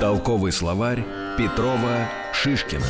Толковый 0.00 0.50
словарь 0.50 1.04
Петрова 1.38 2.08
Шишкина. 2.32 2.84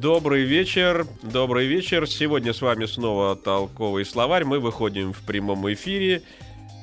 Добрый 0.00 0.44
вечер, 0.44 1.06
добрый 1.22 1.66
вечер. 1.66 2.08
Сегодня 2.08 2.54
с 2.54 2.62
вами 2.62 2.86
снова 2.86 3.36
толковый 3.36 4.06
словарь. 4.06 4.44
Мы 4.44 4.58
выходим 4.58 5.12
в 5.12 5.20
прямом 5.20 5.70
эфире. 5.72 6.22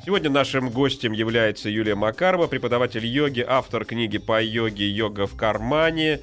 Сегодня 0.06 0.30
нашим 0.30 0.70
гостем 0.70 1.12
является 1.12 1.70
Юлия 1.70 1.96
Макарова, 1.96 2.48
преподаватель 2.48 3.06
йоги, 3.06 3.44
автор 3.48 3.84
книги 3.84 4.20
по 4.20 4.42
йоге 4.42 4.88
«Йога 4.90 5.26
в 5.26 5.36
кармане», 5.36 6.22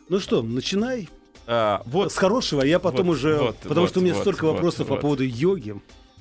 Ну 0.07 0.19
что, 0.19 0.43
начинай. 0.43 1.09
А, 1.47 1.81
вот, 1.87 2.13
с 2.13 2.15
хорошего, 2.15 2.61
а 2.61 2.65
я 2.65 2.79
потом 2.79 3.07
вот, 3.07 3.13
уже... 3.13 3.37
Вот, 3.37 3.57
потому 3.57 3.81
вот, 3.81 3.89
что 3.89 3.99
у 3.99 4.03
меня 4.03 4.13
вот, 4.13 4.21
столько 4.21 4.45
вот, 4.45 4.53
вопросов 4.53 4.87
вот. 4.87 4.95
по 4.95 5.01
поводу 5.01 5.23
йоги. 5.23 5.75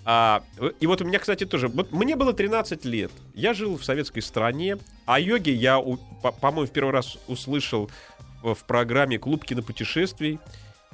А, 0.06 0.42
и 0.80 0.86
вот 0.86 1.02
у 1.02 1.04
меня, 1.04 1.18
кстати, 1.18 1.44
тоже... 1.44 1.68
Вот 1.68 1.92
мне 1.92 2.16
было 2.16 2.32
13 2.32 2.84
лет. 2.86 3.12
Я 3.34 3.52
жил 3.52 3.76
в 3.76 3.84
советской 3.84 4.20
стране. 4.20 4.78
О 5.04 5.20
йоге 5.20 5.52
я, 5.52 5.78
по-моему, 6.40 6.66
в 6.66 6.70
первый 6.70 6.92
раз 6.92 7.18
услышал 7.26 7.90
в 8.52 8.64
программе 8.64 9.18
«Клуб 9.18 9.44
кинопутешествий». 9.44 10.38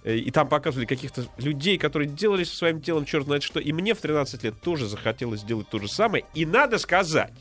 Э, 0.04 0.16
и 0.16 0.30
там 0.30 0.48
показывали 0.48 0.86
каких-то 0.86 1.26
людей, 1.38 1.78
которые 1.78 2.08
делали 2.08 2.44
со 2.44 2.56
своим 2.56 2.80
телом 2.80 3.04
черт 3.04 3.26
знает 3.26 3.42
что. 3.42 3.60
И 3.60 3.72
мне 3.72 3.94
в 3.94 3.98
13 3.98 4.44
лет 4.44 4.60
тоже 4.60 4.86
захотелось 4.86 5.40
сделать 5.40 5.68
то 5.68 5.78
же 5.78 5.88
самое. 5.88 6.24
И 6.34 6.46
надо 6.46 6.78
сказать, 6.78 7.32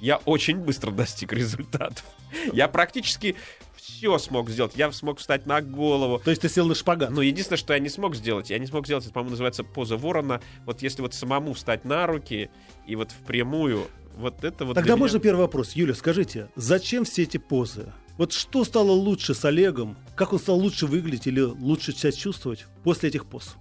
я 0.00 0.18
очень 0.18 0.58
быстро 0.58 0.90
достиг 0.90 1.32
результатов. 1.32 2.04
Я 2.52 2.68
практически 2.68 3.36
все 3.76 4.18
смог 4.18 4.50
сделать. 4.50 4.72
Я 4.76 4.90
смог 4.92 5.18
встать 5.18 5.46
на 5.46 5.60
голову. 5.62 6.20
То 6.22 6.30
есть 6.30 6.42
ты 6.42 6.48
сел 6.48 6.66
на 6.66 6.74
шпагат? 6.74 7.10
Ну, 7.10 7.20
единственное, 7.20 7.58
что 7.58 7.72
я 7.72 7.78
не 7.78 7.88
смог 7.88 8.14
сделать, 8.14 8.50
я 8.50 8.58
не 8.58 8.66
смог 8.66 8.86
сделать, 8.86 9.04
это, 9.04 9.12
по-моему, 9.12 9.30
называется 9.30 9.64
поза 9.64 9.96
ворона. 9.96 10.40
Вот 10.64 10.82
если 10.82 11.02
вот 11.02 11.14
самому 11.14 11.54
встать 11.54 11.84
на 11.84 12.06
руки 12.06 12.50
и 12.86 12.96
вот 12.96 13.12
впрямую, 13.12 13.86
вот 14.16 14.44
это 14.44 14.64
вот... 14.64 14.74
Тогда 14.74 14.96
можно 14.96 15.16
меня... 15.16 15.24
первый 15.24 15.40
вопрос. 15.40 15.72
Юля, 15.72 15.94
скажите, 15.94 16.48
зачем 16.56 17.04
все 17.04 17.22
эти 17.22 17.38
позы? 17.38 17.92
Вот 18.18 18.32
что 18.32 18.64
стало 18.64 18.92
лучше 18.92 19.34
с 19.34 19.44
Олегом? 19.44 19.96
Как 20.14 20.32
он 20.32 20.38
стал 20.38 20.58
лучше 20.58 20.86
выглядеть 20.86 21.26
или 21.26 21.40
лучше 21.40 21.92
себя 21.92 22.12
чувствовать 22.12 22.66
после 22.82 23.10
этих 23.10 23.26
поз? 23.26 23.56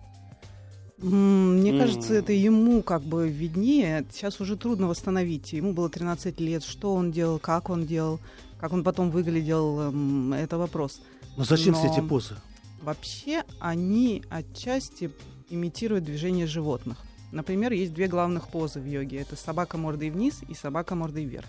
Мне 0.97 1.71
mm. 1.71 1.77
кажется, 1.77 2.13
это 2.13 2.31
ему 2.31 2.81
как 2.81 3.01
бы 3.01 3.27
виднее. 3.27 4.05
Сейчас 4.11 4.39
уже 4.39 4.55
трудно 4.55 4.87
восстановить. 4.87 5.51
Ему 5.51 5.73
было 5.73 5.89
13 5.89 6.39
лет. 6.39 6.63
Что 6.63 6.93
он 6.93 7.11
делал, 7.11 7.37
как 7.37 7.69
он 7.69 7.85
делал, 7.85 8.19
как 8.57 8.71
он 8.71 8.83
потом 8.83 9.11
выглядел, 9.11 9.81
эм, 9.81 10.33
это 10.33 10.57
вопрос. 10.57 11.01
Но 11.35 11.43
зачем 11.43 11.73
Но 11.73 11.79
все 11.79 11.91
эти 11.91 11.99
позы? 11.99 12.35
Вообще 12.81 13.43
они 13.59 14.23
отчасти 14.29 15.11
имитируют 15.49 16.05
движение 16.05 16.47
животных. 16.47 16.97
Например, 17.33 17.73
есть 17.73 17.93
две 17.93 18.07
главных 18.07 18.47
позы 18.47 18.79
в 18.79 18.85
йоге. 18.85 19.17
Это 19.17 19.35
собака 19.35 19.77
мордой 19.77 20.09
вниз 20.11 20.41
и 20.47 20.53
собака 20.53 20.95
мордой 20.95 21.25
вверх. 21.25 21.47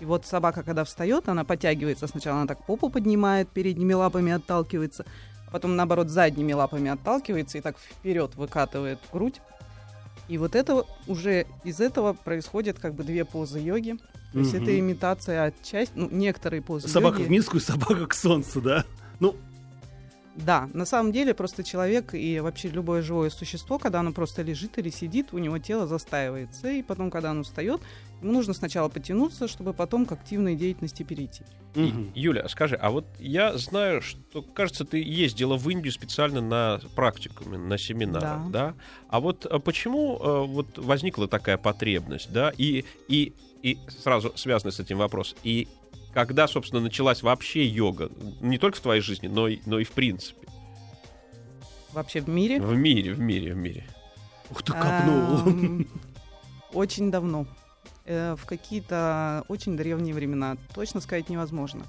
И 0.00 0.04
вот 0.04 0.24
собака, 0.26 0.62
когда 0.62 0.84
встает, 0.84 1.28
она 1.28 1.44
подтягивается. 1.44 2.06
Сначала 2.06 2.38
она 2.38 2.46
так 2.46 2.64
попу 2.64 2.88
поднимает, 2.88 3.48
передними 3.48 3.92
лапами 3.92 4.32
отталкивается, 4.32 5.04
а 5.46 5.50
потом, 5.50 5.76
наоборот, 5.76 6.08
задними 6.08 6.52
лапами 6.52 6.90
отталкивается 6.90 7.58
и 7.58 7.60
так 7.60 7.76
вперед 7.78 8.34
выкатывает 8.36 8.98
грудь. 9.12 9.40
И 10.28 10.38
вот 10.38 10.54
это 10.54 10.84
уже 11.06 11.46
из 11.64 11.80
этого 11.80 12.12
происходят 12.14 12.78
как 12.78 12.94
бы 12.94 13.02
две 13.04 13.24
позы 13.24 13.58
йоги. 13.58 13.96
То 14.32 14.38
есть 14.38 14.54
это 14.54 14.78
имитация 14.78 15.44
отчасти, 15.46 15.92
ну, 15.96 16.08
некоторые 16.08 16.62
позы 16.62 16.86
Собака 16.86 17.18
йоги. 17.18 17.28
в 17.28 17.30
миску 17.30 17.56
и 17.56 17.60
собака 17.60 18.06
к 18.06 18.14
солнцу, 18.14 18.60
да? 18.60 18.84
Ну, 19.18 19.34
да, 20.44 20.68
на 20.72 20.84
самом 20.84 21.12
деле 21.12 21.34
просто 21.34 21.64
человек 21.64 22.14
и 22.14 22.40
вообще 22.40 22.68
любое 22.68 23.02
живое 23.02 23.30
существо, 23.30 23.78
когда 23.78 24.00
оно 24.00 24.12
просто 24.12 24.42
лежит 24.42 24.78
или 24.78 24.90
сидит, 24.90 25.28
у 25.32 25.38
него 25.38 25.58
тело 25.58 25.86
застаивается, 25.86 26.70
и 26.70 26.82
потом, 26.82 27.10
когда 27.10 27.30
оно 27.30 27.42
встает, 27.42 27.80
ему 28.22 28.32
нужно 28.32 28.54
сначала 28.54 28.88
потянуться, 28.88 29.48
чтобы 29.48 29.72
потом 29.72 30.06
к 30.06 30.12
активной 30.12 30.56
деятельности 30.56 31.02
перейти. 31.02 31.42
Угу. 31.74 32.12
Юля, 32.14 32.48
скажи, 32.48 32.74
а 32.74 32.90
вот 32.90 33.06
я 33.18 33.56
знаю, 33.56 34.02
что, 34.02 34.42
кажется, 34.42 34.84
ты 34.84 35.02
ездила 35.02 35.56
в 35.56 35.68
Индию 35.68 35.92
специально 35.92 36.40
на 36.40 36.80
практикуме, 36.96 37.58
на 37.58 37.78
семинар, 37.78 38.22
да? 38.22 38.44
да? 38.50 38.74
А 39.08 39.20
вот 39.20 39.46
а 39.46 39.58
почему 39.58 40.18
а, 40.20 40.42
вот 40.42 40.78
возникла 40.78 41.28
такая 41.28 41.58
потребность, 41.58 42.32
да? 42.32 42.52
И 42.56 42.84
и 43.08 43.34
и 43.62 43.78
сразу 44.02 44.32
связанный 44.36 44.72
с 44.72 44.80
этим 44.80 44.98
вопрос. 44.98 45.36
И 45.44 45.68
когда, 46.12 46.48
собственно, 46.48 46.82
началась 46.82 47.22
вообще 47.22 47.66
йога? 47.66 48.10
Не 48.40 48.58
только 48.58 48.78
в 48.78 48.80
твоей 48.80 49.00
жизни, 49.00 49.28
но 49.28 49.48
и, 49.48 49.60
но 49.66 49.78
и 49.78 49.84
в 49.84 49.92
принципе. 49.92 50.46
Вообще 51.92 52.20
в 52.20 52.28
мире? 52.28 52.60
В 52.60 52.74
мире, 52.74 53.12
в 53.12 53.20
мире, 53.20 53.52
в 53.52 53.56
мире. 53.56 53.86
Ух 54.50 54.62
ты, 54.62 54.72
копнул. 54.72 55.84
Очень 56.72 57.10
давно. 57.10 57.46
Э, 58.04 58.36
в 58.36 58.46
какие-то 58.46 59.44
очень 59.48 59.76
древние 59.76 60.14
времена. 60.14 60.56
Точно 60.74 61.00
сказать 61.00 61.28
невозможно. 61.28 61.84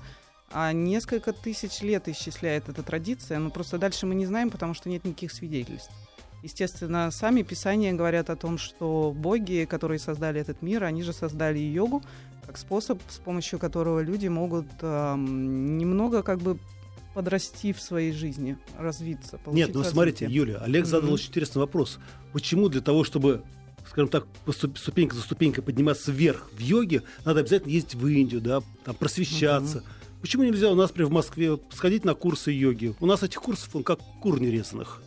А 0.51 0.73
несколько 0.73 1.33
тысяч 1.33 1.81
лет 1.81 2.07
исчисляет 2.07 2.67
эта 2.67 2.83
традиция, 2.83 3.39
но 3.39 3.49
просто 3.49 3.77
дальше 3.77 4.05
мы 4.05 4.15
не 4.15 4.25
знаем, 4.25 4.49
потому 4.49 4.73
что 4.73 4.89
нет 4.89 5.05
никаких 5.05 5.31
свидетельств. 5.31 5.91
Естественно, 6.43 7.11
сами 7.11 7.43
писания 7.43 7.93
говорят 7.93 8.29
о 8.29 8.35
том, 8.35 8.57
что 8.57 9.13
боги, 9.15 9.67
которые 9.69 9.99
создали 9.99 10.41
этот 10.41 10.61
мир, 10.61 10.83
они 10.83 11.03
же 11.03 11.13
создали 11.13 11.59
йогу, 11.59 12.03
как 12.45 12.57
способ, 12.57 12.99
с 13.09 13.17
помощью 13.17 13.59
которого 13.59 14.01
люди 14.01 14.27
могут 14.27 14.65
э, 14.81 15.15
немного 15.17 16.23
как 16.23 16.39
бы 16.39 16.57
подрасти 17.13 17.73
в 17.73 17.81
своей 17.81 18.11
жизни, 18.11 18.57
развиться. 18.77 19.39
Нет, 19.47 19.69
ну 19.73 19.81
развитие. 19.81 19.83
смотрите, 19.83 20.27
Юля, 20.29 20.57
Олег 20.57 20.85
задал 20.85 21.09
mm-hmm. 21.09 21.13
очень 21.13 21.29
интересный 21.29 21.59
вопрос. 21.59 21.99
Почему 22.33 22.69
для 22.69 22.81
того, 22.81 23.03
чтобы 23.03 23.43
скажем 23.89 24.09
так, 24.09 24.25
ступенька 24.75 25.15
за 25.15 25.21
ступенькой 25.21 25.63
подниматься 25.63 26.11
вверх 26.11 26.49
в 26.53 26.59
йоге, 26.59 27.03
надо 27.25 27.41
обязательно 27.41 27.71
ездить 27.71 27.95
в 27.95 28.07
Индию, 28.07 28.39
да, 28.39 28.61
там 28.85 28.95
просвещаться. 28.95 29.79
Mm-hmm. 29.79 30.21
Почему 30.21 30.43
нельзя 30.43 30.71
у 30.71 30.75
нас, 30.75 30.91
например, 30.91 31.09
в 31.09 31.13
Москве 31.13 31.59
сходить 31.71 32.05
на 32.05 32.13
курсы 32.13 32.51
йоги? 32.51 32.95
У 32.99 33.05
нас 33.05 33.23
этих 33.23 33.41
курсов, 33.41 33.75
он 33.75 33.83
как 33.83 33.99
кур 34.21 34.39
нерезанных. 34.39 35.01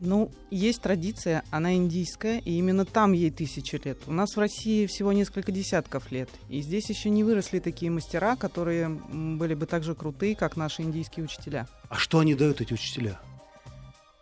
Ну, 0.00 0.30
есть 0.50 0.82
традиция, 0.82 1.42
она 1.50 1.74
индийская, 1.74 2.38
и 2.38 2.52
именно 2.52 2.84
там 2.84 3.12
ей 3.12 3.30
тысячи 3.30 3.80
лет. 3.84 3.98
У 4.06 4.12
нас 4.12 4.36
в 4.36 4.38
России 4.38 4.86
всего 4.86 5.12
несколько 5.12 5.50
десятков 5.50 6.12
лет. 6.12 6.28
И 6.48 6.60
здесь 6.60 6.88
еще 6.88 7.10
не 7.10 7.24
выросли 7.24 7.58
такие 7.58 7.90
мастера, 7.90 8.36
которые 8.36 8.88
были 8.88 9.54
бы 9.54 9.66
так 9.66 9.82
же 9.82 9.94
крутые, 9.94 10.36
как 10.36 10.56
наши 10.56 10.82
индийские 10.82 11.24
учителя. 11.24 11.66
А 11.88 11.96
что 11.96 12.20
они 12.20 12.34
дают, 12.34 12.60
эти 12.60 12.72
учителя? 12.72 13.18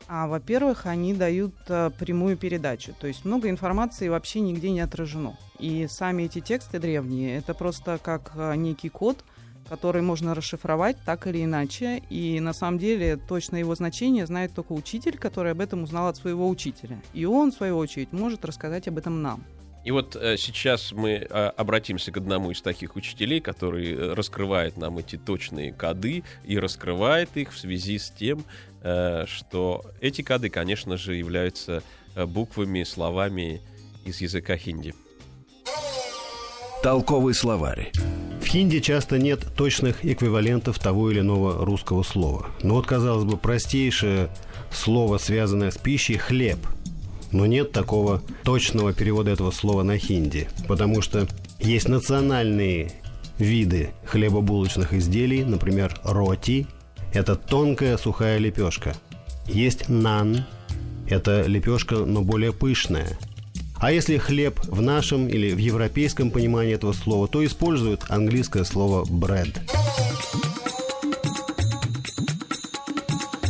А, 0.08 0.28
во-первых, 0.28 0.86
они 0.86 1.12
дают 1.12 1.54
а, 1.68 1.90
прямую 1.90 2.36
передачу. 2.36 2.94
То 2.98 3.06
есть 3.06 3.24
много 3.24 3.50
информации 3.50 4.08
вообще 4.08 4.40
нигде 4.40 4.70
не 4.70 4.80
отражено. 4.80 5.36
И 5.58 5.86
сами 5.90 6.24
эти 6.24 6.40
тексты 6.40 6.78
древние, 6.78 7.36
это 7.36 7.52
просто 7.54 7.98
как 8.02 8.32
а, 8.36 8.54
некий 8.54 8.88
код– 8.88 9.24
который 9.68 10.02
можно 10.02 10.34
расшифровать 10.34 10.96
так 11.04 11.26
или 11.26 11.44
иначе. 11.44 12.02
И 12.10 12.40
на 12.40 12.52
самом 12.52 12.78
деле 12.78 13.16
точно 13.16 13.56
его 13.56 13.74
значение 13.74 14.26
знает 14.26 14.54
только 14.54 14.72
учитель, 14.72 15.18
который 15.18 15.52
об 15.52 15.60
этом 15.60 15.82
узнал 15.82 16.08
от 16.08 16.16
своего 16.16 16.48
учителя. 16.48 17.00
И 17.12 17.24
он, 17.24 17.52
в 17.52 17.54
свою 17.54 17.76
очередь, 17.78 18.12
может 18.12 18.44
рассказать 18.44 18.88
об 18.88 18.98
этом 18.98 19.22
нам. 19.22 19.44
И 19.86 19.92
вот 19.92 20.16
э, 20.16 20.36
сейчас 20.36 20.90
мы 20.90 21.10
э, 21.10 21.26
обратимся 21.56 22.10
к 22.10 22.16
одному 22.16 22.50
из 22.50 22.60
таких 22.60 22.96
учителей, 22.96 23.40
который 23.40 23.92
э, 23.92 24.14
раскрывает 24.14 24.76
нам 24.76 24.98
эти 24.98 25.16
точные 25.16 25.72
коды 25.72 26.24
и 26.44 26.58
раскрывает 26.58 27.30
их 27.36 27.52
в 27.52 27.58
связи 27.58 27.98
с 27.98 28.10
тем, 28.10 28.44
э, 28.82 29.26
что 29.28 29.84
эти 30.00 30.22
коды, 30.22 30.50
конечно 30.50 30.96
же, 30.96 31.14
являются 31.14 31.84
э, 32.16 32.26
буквами, 32.26 32.82
словами 32.82 33.60
из 34.04 34.20
языка 34.20 34.56
хинди. 34.56 34.92
Толковый 36.82 37.34
словарь. 37.34 37.92
В 38.46 38.48
хинди 38.48 38.78
часто 38.78 39.18
нет 39.18 39.44
точных 39.56 40.04
эквивалентов 40.04 40.78
того 40.78 41.10
или 41.10 41.18
иного 41.18 41.64
русского 41.64 42.04
слова. 42.04 42.46
Но 42.62 42.74
вот, 42.74 42.86
казалось 42.86 43.24
бы, 43.24 43.36
простейшее 43.36 44.28
слово, 44.70 45.18
связанное 45.18 45.72
с 45.72 45.76
пищей– 45.76 46.16
хлеб. 46.16 46.58
Но 47.32 47.46
нет 47.46 47.72
такого 47.72 48.22
точного 48.44 48.92
перевода 48.92 49.32
этого 49.32 49.50
слова 49.50 49.82
на 49.82 49.98
хинди, 49.98 50.48
потому 50.68 51.02
что 51.02 51.26
есть 51.58 51.88
национальные 51.88 52.92
виды 53.36 53.90
хлебобулочных 54.04 54.94
изделий, 54.94 55.42
например, 55.42 55.98
роти– 56.04 56.68
это 57.12 57.34
тонкая 57.34 57.96
сухая 57.96 58.38
лепешка. 58.38 58.94
Есть 59.48 59.88
нан– 59.88 60.44
это 61.08 61.42
лепешка, 61.42 61.96
но 61.96 62.22
более 62.22 62.52
пышная. 62.52 63.18
А 63.78 63.92
если 63.92 64.16
хлеб 64.16 64.58
в 64.64 64.80
нашем 64.80 65.28
или 65.28 65.52
в 65.52 65.58
европейском 65.58 66.30
понимании 66.30 66.74
этого 66.74 66.92
слова, 66.92 67.28
то 67.28 67.44
используют 67.44 68.04
английское 68.08 68.64
слово 68.64 69.04
bread. 69.04 69.58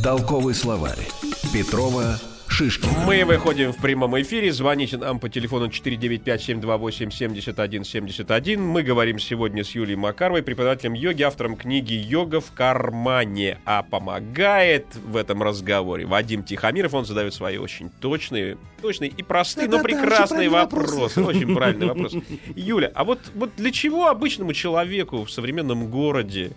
Толковый 0.02 0.54
словарь. 0.54 1.08
Петрова 1.52 2.18
Шишкин. 2.56 2.88
Мы 3.04 3.24
выходим 3.26 3.70
в 3.70 3.76
прямом 3.76 4.18
эфире. 4.22 4.50
Звоните 4.50 4.96
нам 4.96 5.20
по 5.20 5.28
телефону 5.28 5.66
495-728-7171. 5.66 8.56
Мы 8.56 8.82
говорим 8.82 9.18
сегодня 9.18 9.62
с 9.62 9.72
Юлией 9.72 9.98
Макаровой, 9.98 10.42
преподавателем 10.42 10.94
йоги, 10.94 11.22
автором 11.22 11.56
книги 11.56 11.92
«Йога 11.92 12.40
в 12.40 12.52
кармане». 12.52 13.58
А 13.66 13.82
помогает 13.82 14.86
в 14.94 15.18
этом 15.18 15.42
разговоре 15.42 16.06
Вадим 16.06 16.44
Тихомиров. 16.44 16.94
Он 16.94 17.04
задает 17.04 17.34
свои 17.34 17.58
очень 17.58 17.90
точные, 17.90 18.56
точные 18.80 19.10
и 19.10 19.22
простые, 19.22 19.68
но 19.68 19.82
прекрасные 19.82 20.48
вопросы. 20.48 21.22
Очень 21.22 21.54
правильный 21.54 21.88
вопрос. 21.88 22.14
Юля, 22.54 22.90
а 22.94 23.04
вот, 23.04 23.20
вот 23.34 23.50
для 23.58 23.70
чего 23.70 24.06
обычному 24.06 24.54
человеку 24.54 25.24
в 25.24 25.30
современном 25.30 25.90
городе 25.90 26.52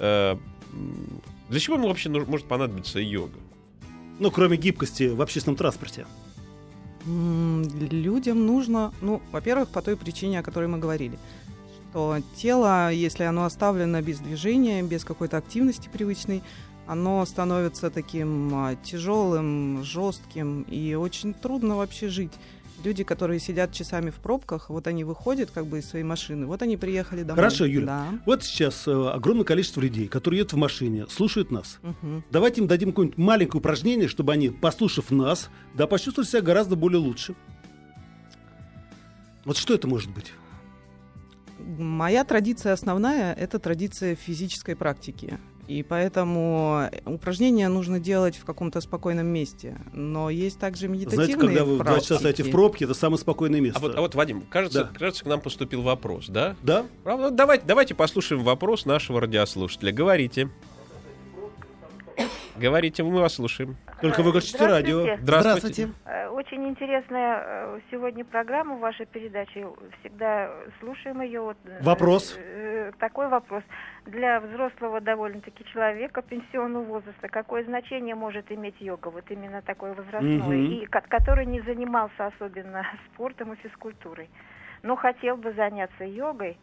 э, 0.00 0.36
для 1.48 1.60
чего 1.60 1.76
ему 1.76 1.86
вообще 1.86 2.08
может 2.08 2.48
понадобиться 2.48 2.98
йога? 2.98 3.38
Ну, 4.18 4.30
кроме 4.30 4.56
гибкости 4.56 5.08
в 5.08 5.20
общественном 5.20 5.56
транспорте. 5.56 6.06
Людям 7.04 8.46
нужно, 8.46 8.92
ну, 9.00 9.20
во-первых, 9.30 9.68
по 9.68 9.82
той 9.82 9.96
причине, 9.96 10.40
о 10.40 10.42
которой 10.42 10.66
мы 10.66 10.78
говорили, 10.78 11.18
что 11.90 12.18
тело, 12.34 12.90
если 12.90 13.24
оно 13.24 13.44
оставлено 13.44 14.02
без 14.02 14.18
движения, 14.18 14.82
без 14.82 15.04
какой-то 15.04 15.36
активности 15.36 15.88
привычной, 15.92 16.42
оно 16.86 17.24
становится 17.26 17.90
таким 17.90 18.76
тяжелым, 18.82 19.84
жестким, 19.84 20.62
и 20.62 20.94
очень 20.94 21.34
трудно 21.34 21.76
вообще 21.76 22.08
жить. 22.08 22.32
Люди, 22.86 23.02
которые 23.02 23.40
сидят 23.40 23.72
часами 23.72 24.10
в 24.10 24.20
пробках, 24.20 24.70
вот 24.70 24.86
они 24.86 25.02
выходят 25.02 25.50
как 25.50 25.66
бы 25.66 25.80
из 25.80 25.88
своей 25.88 26.04
машины, 26.04 26.46
вот 26.46 26.62
они 26.62 26.76
приехали 26.76 27.22
домой. 27.24 27.34
Хорошо, 27.34 27.64
Юля. 27.64 27.86
Да. 27.86 28.08
Вот 28.24 28.44
сейчас 28.44 28.86
э, 28.86 28.92
огромное 28.92 29.44
количество 29.44 29.80
людей, 29.80 30.06
которые 30.06 30.38
едут 30.38 30.52
в 30.52 30.56
машине, 30.56 31.06
слушают 31.08 31.50
нас. 31.50 31.80
Мгм. 31.82 32.22
Давайте 32.30 32.60
им 32.60 32.68
дадим 32.68 32.90
какое-нибудь 32.90 33.18
маленькое 33.18 33.58
упражнение, 33.58 34.06
чтобы 34.06 34.32
они, 34.32 34.50
послушав 34.50 35.10
нас, 35.10 35.50
да, 35.74 35.88
почувствовали 35.88 36.28
себя 36.28 36.42
гораздо 36.42 36.76
более 36.76 37.00
лучше. 37.00 37.34
Вот 39.44 39.56
что 39.56 39.74
это 39.74 39.88
может 39.88 40.12
быть? 40.12 40.32
Моя 41.58 42.22
традиция 42.22 42.72
основная– 42.72 43.34
это 43.34 43.58
традиция 43.58 44.14
физической 44.14 44.76
практики. 44.76 45.40
И 45.68 45.82
поэтому 45.82 46.88
упражнения 47.04 47.68
нужно 47.68 47.98
делать 47.98 48.36
в 48.36 48.44
каком-то 48.44 48.80
спокойном 48.80 49.26
месте. 49.26 49.78
Но 49.92 50.30
есть 50.30 50.58
также 50.58 50.88
медитативные 50.88 51.26
Знаете, 51.26 51.46
когда 51.46 51.64
вы 51.64 51.78
в 51.78 51.84
два 51.84 52.00
часа 52.00 52.18
стоите 52.18 52.44
в 52.44 52.50
пробке, 52.50 52.84
это 52.84 52.94
самое 52.94 53.18
спокойное 53.18 53.60
место. 53.60 53.78
А 53.78 53.82
вот, 53.82 53.96
а 53.96 54.00
вот 54.00 54.14
Вадим, 54.14 54.42
кажется, 54.42 54.84
Да. 54.84 54.98
кажется, 54.98 55.24
к 55.24 55.26
нам 55.26 55.40
поступил 55.40 55.82
вопрос, 55.82 56.26
да? 56.28 56.56
Да? 56.62 56.86
Правда? 57.02 57.30
Давайте, 57.30 57.64
давайте 57.66 57.94
послушаем 57.94 58.44
вопрос 58.44 58.86
нашего 58.86 59.20
радиослушателя. 59.20 59.92
Говорите. 59.92 60.50
Говорите, 62.60 63.02
мы 63.02 63.20
вас 63.20 63.34
слушаем. 63.34 63.76
Только 64.00 64.22
выключите 64.22 64.66
радио. 64.66 65.16
Здравствуйте. 65.20 65.90
Э, 66.06 66.28
Очень 66.28 66.68
интересная 66.68 67.42
э, 67.44 67.80
сегодня 67.90 68.24
программа 68.24 68.76
вашей 68.76 69.04
передачи. 69.06 69.66
Всегда 70.00 70.50
слушаем 70.80 71.20
ее. 71.22 71.40
Вот, 71.40 71.56
э, 71.66 71.82
Вопрос? 71.82 72.38
Такой 72.98 73.28
вопрос. 73.28 73.62
Для 74.06 74.40
взрослого 74.40 75.00
довольно-таки 75.00 75.64
человека 75.66 76.22
пенсионного 76.22 76.84
возраста 76.84 77.28
какое 77.28 77.64
значение 77.64 78.14
может 78.14 78.50
иметь 78.50 78.80
йога? 78.80 79.08
Вот 79.08 79.24
именно 79.30 79.60
такой 79.62 79.92
возрастной. 79.92 80.38
Мгм. 80.38 80.72
И 80.72 80.86
ко- 80.86 81.02
который 81.08 81.44
не 81.46 81.60
занимался 81.60 82.26
особенно 82.26 82.86
спортом 83.12 83.52
и 83.52 83.56
физкультурой. 83.56 84.30
Но 84.82 84.96
хотел 84.96 85.36
бы 85.36 85.52
заняться 85.52 86.04
йогой, 86.04 86.58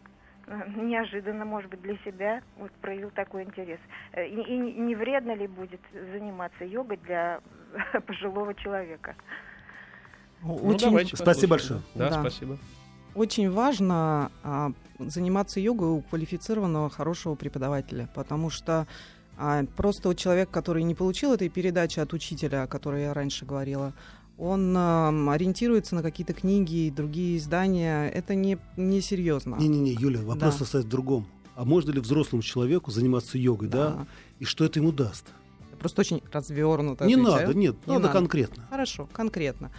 неожиданно, 0.48 1.46
может 1.46 1.70
быть, 1.70 1.82
для 1.82 1.98
себя 2.06 2.42
вот 2.58 2.72
проявил 2.82 3.12
такой 3.12 3.44
интерес. 3.44 3.80
Э, 4.14 4.28
И, 4.28 4.42
и 4.42 4.58
не 4.58 4.96
вредно 4.96 5.34
ли 5.36 5.48
будет 5.48 5.82
заниматься 6.12 6.66
йогой 6.66 6.98
для 6.98 7.40
пожилого 8.08 8.54
человека? 8.56 9.16
Ну, 10.42 10.56
Очень, 10.56 10.88
давайте 10.88 11.16
Спасибо 11.16 11.52
большое. 11.52 11.82
Да, 11.96 12.10
Да. 12.10 12.20
спасибо. 12.22 12.58
очень 13.16 13.50
важно 13.50 14.32
а, 14.44 14.72
заниматься 15.00 15.60
йогой 15.60 15.90
у 15.90 16.02
квалифицированного 16.02 16.90
хорошего 16.90 17.36
преподавателя, 17.36 18.10
потому 18.14 18.50
что 18.50 18.86
а, 19.38 19.64
просто 19.78 20.10
у 20.10 20.14
человека, 20.14 20.52
который 20.52 20.84
не 20.84 20.96
получил 20.96 21.34
этой 21.34 21.50
передачи 21.50 22.00
от 22.00 22.14
учителя, 22.14 22.64
о 22.64 22.68
которой 22.68 23.04
я 23.04 23.14
раньше 23.14 23.46
говорила, 23.46 23.94
он 24.38 24.74
ам, 24.76 25.30
ориентируется 25.30 25.96
на 25.96 26.02
какие-то 26.02 26.34
книги 26.34 26.88
и 26.88 26.92
другие 26.92 27.38
издания. 27.38 28.08
Это 28.10 28.36
не, 28.36 28.58
не 28.78 29.02
серьезно. 29.02 29.56
Не-не-не, 29.56 29.92
Юля, 29.94 30.20
вопрос 30.22 30.54
Да. 30.54 30.60
состоит 30.60 30.86
в 30.86 30.90
другом. 30.90 31.26
А 31.56 31.66
можно 31.66 31.92
ли 31.92 32.00
взрослому 32.00 32.42
человеку 32.42 32.90
заниматься 32.92 33.38
йогой, 33.38 33.68
да? 33.68 33.90
Да. 33.90 34.08
И 34.40 34.46
что 34.46 34.66
это 34.66 34.80
ему 34.80 34.92
даст? 34.92 35.26
Просто 35.80 36.02
очень 36.02 36.22
развернуто. 36.32 37.06
не 37.06 37.14
отвечаю. 37.14 37.48
надо, 37.48 37.54
нет, 37.60 37.76
Не 37.86 37.94
надо, 37.94 38.08
надо. 38.08 38.14
конкретно. 38.20 38.66
Хорошо, 38.70 39.08
конкретно. 39.12 39.70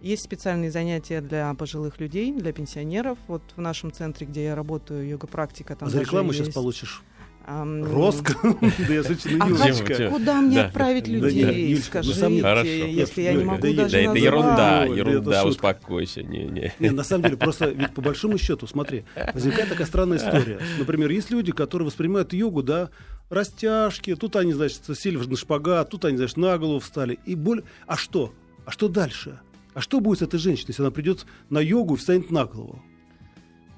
Есть 0.00 0.24
специальные 0.24 0.72
занятия 0.72 1.20
для 1.20 1.54
пожилых 1.54 2.00
людей, 2.00 2.32
для 2.32 2.52
пенсионеров. 2.52 3.16
Вот 3.28 3.42
в 3.56 3.60
нашем 3.60 3.92
центре, 3.92 4.26
где 4.26 4.44
я 4.46 4.54
работаю, 4.56 5.06
йога-практика, 5.08 5.76
там 5.76 5.86
А 5.86 5.90
за 5.90 6.00
рекламу 6.00 6.32
сейчас 6.32 6.46
есть, 6.48 6.54
получишь 6.56 7.00
ам, 7.00 7.06
Роско. 7.46 8.34
Да 8.88 8.94
я 8.94 9.02
шучу, 9.02 9.28
А 9.40 10.10
куда 10.10 10.40
мне 10.40 10.62
отправить 10.62 11.08
людей? 11.08 11.76
Скажите, 11.76 12.90
если 12.90 13.22
я 13.22 13.34
не 13.34 13.44
могу 13.44 13.62
да, 13.62 13.72
даже 13.72 13.90
Да, 13.90 13.98
это 13.98 14.18
ерунда, 14.18 14.84
ерунда, 14.84 15.44
успокойся. 15.44 16.22
Не, 16.22 16.44
не. 16.44 16.72
Не, 16.78 16.90
на 16.90 17.04
самом 17.04 17.24
деле, 17.24 17.36
просто 17.36 17.70
ведь 17.70 17.94
по 17.94 18.00
большому 18.00 18.38
счету, 18.38 18.66
смотри, 18.66 19.04
возникает 19.34 19.68
такая 19.68 19.86
странная 19.86 20.18
история. 20.18 20.60
Например, 20.78 21.10
есть 21.10 21.30
люди, 21.30 21.52
которые 21.52 21.86
воспринимают 21.86 22.32
йогу, 22.32 22.62
да, 22.62 22.90
растяжки, 23.30 24.14
тут 24.14 24.36
они, 24.36 24.52
значит, 24.52 24.82
сели 24.96 25.16
на 25.16 25.36
шпагат, 25.36 25.90
тут 25.90 26.04
они, 26.04 26.16
значит, 26.16 26.36
на 26.36 26.58
голову 26.58 26.80
встали. 26.80 27.18
И 27.24 27.34
боль... 27.34 27.62
А 27.86 27.96
что? 27.96 28.34
А 28.64 28.70
что 28.70 28.88
дальше? 28.88 29.40
А 29.74 29.80
что 29.80 30.00
будет 30.00 30.18
с 30.18 30.22
этой 30.22 30.38
женщиной, 30.38 30.68
если 30.68 30.82
она 30.82 30.90
придет 30.90 31.24
на 31.48 31.58
йогу 31.58 31.94
и 31.94 31.96
встанет 31.96 32.30
на 32.30 32.44
голову? 32.44 32.82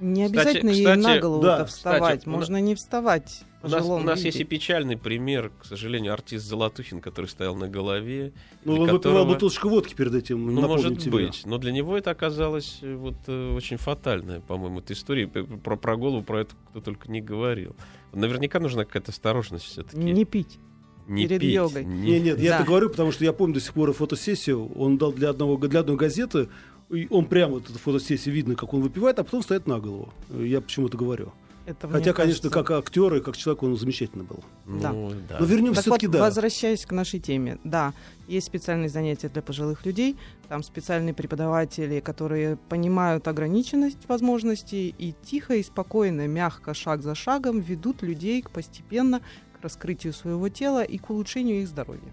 Не 0.01 0.27
Кстати- 0.27 0.41
обязательно 0.49 0.71
ей 0.71 0.85
кстати, 0.85 0.99
на 1.01 1.19
голову 1.21 1.43
да, 1.43 1.65
вставать. 1.65 2.03
кстати, 2.03 2.27
у 2.29 2.31
на- 2.31 2.37
Можно 2.39 2.61
не 2.61 2.75
вставать. 2.75 3.43
У 3.63 3.69
нас, 3.69 3.87
у 3.87 3.99
нас 4.01 4.19
виде. 4.19 4.29
есть 4.29 4.41
и 4.41 4.45
печальный 4.45 4.99
пример, 4.99 5.51
к 5.59 5.65
сожалению, 5.65 6.13
артист 6.13 6.45
Золотухин, 6.47 7.01
который 7.01 7.27
стоял 7.27 7.55
на 7.57 7.67
голове. 7.67 8.33
Ну, 8.65 8.73
он 8.75 8.81
выпивал 8.81 8.99
которого- 8.99 9.25
бутылочку 9.25 9.69
водки 9.71 9.95
перед 9.95 10.15
этим, 10.15 10.55
Ну, 10.55 10.61
может 10.63 10.99
тебе. 10.99 11.13
быть. 11.13 11.43
Но 11.47 11.57
для 11.57 11.73
него 11.73 11.97
это 11.97 12.11
оказалось 12.11 12.81
э, 12.83 12.95
вот 12.95 13.15
э, 13.27 13.55
очень 13.55 13.79
фатальная, 13.79 14.41
по-моему, 14.41 14.81
эта 14.81 14.93
история. 14.93 15.27
Про, 15.29 15.77
про 15.77 15.97
голову 15.97 16.23
про 16.23 16.41
это 16.43 16.55
кто 16.71 16.81
только 16.81 17.11
не 17.11 17.23
говорил. 17.23 17.75
Наверняка 18.13 18.61
нужна 18.61 18.85
какая-то 18.85 19.13
осторожность 19.13 19.65
все-таки. 19.65 19.97
Не 19.97 20.25
пить. 20.27 20.59
перед 21.07 21.41
пить, 21.41 21.53
йогой. 21.55 21.85
не- 21.85 22.13
Не, 22.13 22.21
нет, 22.21 22.39
я 22.41 22.51
Да. 22.51 22.57
это 22.57 22.65
говорю, 22.67 22.89
потому 22.91 23.13
что 23.13 23.25
я 23.25 23.33
помню 23.35 23.55
до 23.55 23.61
сих 23.61 23.73
пор 23.75 23.93
фотосессию. 23.93 24.73
Он 24.79 24.97
дал 24.99 25.13
для, 25.13 25.31
одного, 25.31 25.57
для 25.57 25.81
одной 25.81 25.97
газеты, 25.97 26.49
и 26.95 27.07
он 27.11 27.27
прямо 27.27 27.55
вот 27.55 27.69
эту 27.71 27.79
фотосессию 27.79 28.35
видно, 28.35 28.55
как 28.55 28.73
он 28.75 28.81
выпивает, 28.83 29.19
а 29.19 29.25
потом 29.25 29.43
стоит 29.43 29.67
на 29.67 29.79
голову. 29.81 30.13
Я 30.31 30.61
почему-то 30.61 30.97
говорю. 30.97 31.33
Это, 31.67 31.89
Хотя, 31.89 32.13
конечно, 32.13 32.51
кажется- 32.51 32.51
как 32.51 32.71
актер 32.73 33.15
и 33.15 33.21
как 33.23 33.39
человек 33.39 33.63
он 33.63 33.75
замечательно 33.79 34.23
был. 34.23 34.45
Ну, 34.67 34.81
Да. 34.81 34.93
да. 35.31 35.37
Но 35.41 35.47
вернемся 35.47 35.77
Так 35.83 35.87
вот, 35.93 35.99
все-таки, 36.01 36.07
да. 36.09 36.21
возвращаясь 36.21 36.85
к 36.85 36.93
нашей 36.93 37.21
теме, 37.21 37.59
да, 37.65 37.95
есть 38.29 38.47
специальные 38.47 38.91
занятия 38.91 39.31
для 39.31 39.41
пожилых 39.41 39.87
людей, 39.87 40.19
там 40.51 40.63
специальные 40.63 41.15
преподаватели, 41.15 42.01
которые 42.01 42.59
понимают 42.69 43.27
ограниченность 43.29 44.07
возможностей 44.09 44.95
и 44.99 45.15
тихо 45.25 45.55
и 45.55 45.63
спокойно, 45.63 46.27
мягко, 46.29 46.75
шаг 46.75 47.03
за 47.03 47.15
шагом 47.15 47.61
ведут 47.61 48.03
людей 48.03 48.43
к 48.43 48.51
постепенно 48.51 49.21
к 49.59 49.63
раскрытию 49.65 50.13
своего 50.13 50.51
тела 50.51 50.83
и 50.85 50.99
к 50.99 51.09
улучшению 51.09 51.63
их 51.63 51.69
здоровья. 51.69 52.13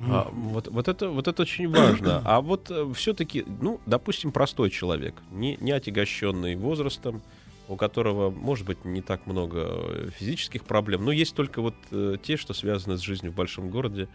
А, 0.00 0.28
вот, 0.32 0.68
вот, 0.68 0.88
это, 0.88 1.08
вот 1.08 1.26
это 1.28 1.42
очень 1.42 1.68
важно. 1.68 2.22
А 2.24 2.40
вот 2.40 2.70
все-таки, 2.94 3.44
ну, 3.60 3.80
допустим, 3.86 4.30
простой 4.32 4.70
человек, 4.70 5.14
не, 5.30 5.56
не 5.60 5.72
отягощенный 5.72 6.54
возрастом, 6.56 7.20
у 7.68 7.76
которого, 7.76 8.30
может 8.30 8.64
быть, 8.66 8.84
не 8.84 9.02
так 9.02 9.26
много 9.26 9.66
э, 9.68 10.08
физических 10.16 10.64
проблем, 10.64 11.04
но 11.04 11.12
есть 11.12 11.34
только 11.34 11.60
вот 11.60 11.74
э, 11.90 12.16
те, 12.22 12.36
что 12.36 12.54
связаны 12.54 12.96
с 12.96 13.00
жизнью 13.00 13.32
в 13.32 13.34
большом 13.34 13.70
городе 13.70 14.08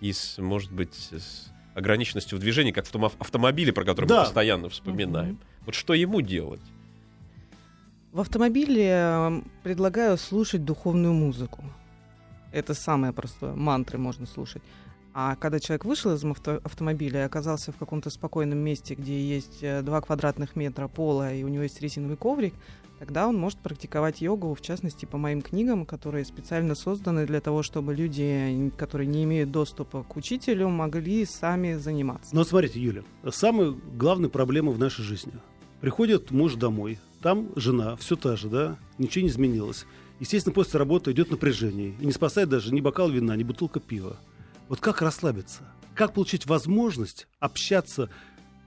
и, 0.00 0.12
с, 0.12 0.38
может 0.38 0.72
быть, 0.72 0.94
с 0.94 1.52
ограниченностью 1.74 2.38
в 2.38 2.40
движении, 2.40 2.70
как 2.72 2.86
в 2.86 2.90
том 2.90 3.04
ав- 3.04 3.16
автомобиле, 3.18 3.72
про 3.72 3.84
который 3.84 4.06
Да. 4.06 4.20
мы 4.20 4.24
постоянно 4.24 4.68
вспоминаем. 4.70 5.38
Вот 5.66 5.74
что 5.74 5.92
ему 5.94 6.20
делать? 6.20 6.62
В 8.12 8.20
автомобиле 8.20 8.88
э, 8.90 9.42
предлагаю 9.64 10.16
слушать 10.16 10.64
духовную 10.64 11.12
музыку. 11.12 11.64
Это 12.52 12.72
самое 12.72 13.12
простое. 13.12 13.54
Мантры 13.54 13.98
можно 13.98 14.26
слушать. 14.26 14.62
А 15.16 15.36
когда 15.36 15.60
человек 15.60 15.84
вышел 15.84 16.12
из 16.12 16.24
авто- 16.24 16.60
автомобиля 16.64 17.20
и 17.20 17.24
оказался 17.24 17.70
в 17.70 17.76
каком-то 17.76 18.10
спокойном 18.10 18.58
месте, 18.58 18.96
где 18.96 19.18
есть 19.24 19.58
э, 19.62 19.80
2 19.82 20.00
квадратных 20.00 20.56
метра 20.56 20.88
пола 20.88 21.32
и 21.32 21.44
у 21.44 21.48
него 21.48 21.62
есть 21.62 21.80
резиновый 21.80 22.16
коврик, 22.16 22.52
тогда 22.98 23.28
он 23.28 23.36
может 23.36 23.60
практиковать 23.60 24.20
йогу, 24.20 24.52
в 24.54 24.60
частности, 24.60 25.04
по 25.04 25.16
моим 25.16 25.40
книгам, 25.40 25.86
которые 25.86 26.24
специально 26.24 26.74
созданы 26.74 27.26
для 27.26 27.40
того, 27.40 27.62
чтобы 27.62 27.94
люди, 27.94 28.72
которые 28.76 29.06
не 29.06 29.22
имеют 29.22 29.52
доступа 29.52 30.02
к 30.02 30.16
учителю, 30.16 30.68
могли 30.68 31.24
сами 31.26 31.74
заниматься. 31.74 32.34
Но 32.34 32.42
смотрите, 32.42 32.80
Юля, 32.80 33.04
самая 33.30 33.72
главная 33.96 34.30
проблема 34.30 34.72
в 34.72 34.80
нашей 34.80 35.04
жизни. 35.04 35.32
Приходит 35.80 36.32
муж 36.32 36.54
домой, 36.54 36.98
там 37.22 37.50
жена, 37.54 37.94
все 37.96 38.16
та 38.16 38.34
же, 38.34 38.48
да, 38.48 38.78
ничего 38.98 39.22
не 39.22 39.28
изменилось. 39.28 39.86
Естественно, 40.18 40.54
после 40.54 40.78
работы 40.78 41.12
идет 41.12 41.30
напряжение. 41.30 41.94
И 42.00 42.06
не 42.06 42.12
спасает 42.12 42.48
даже 42.48 42.74
ни 42.74 42.80
бокал 42.80 43.10
вина, 43.10 43.36
ни 43.36 43.44
бутылка 43.44 43.78
пива. 43.78 44.16
Вот 44.68 44.80
как 44.80 45.02
расслабиться? 45.02 45.62
Как 45.94 46.12
получить 46.14 46.46
возможность 46.46 47.28
общаться 47.38 48.10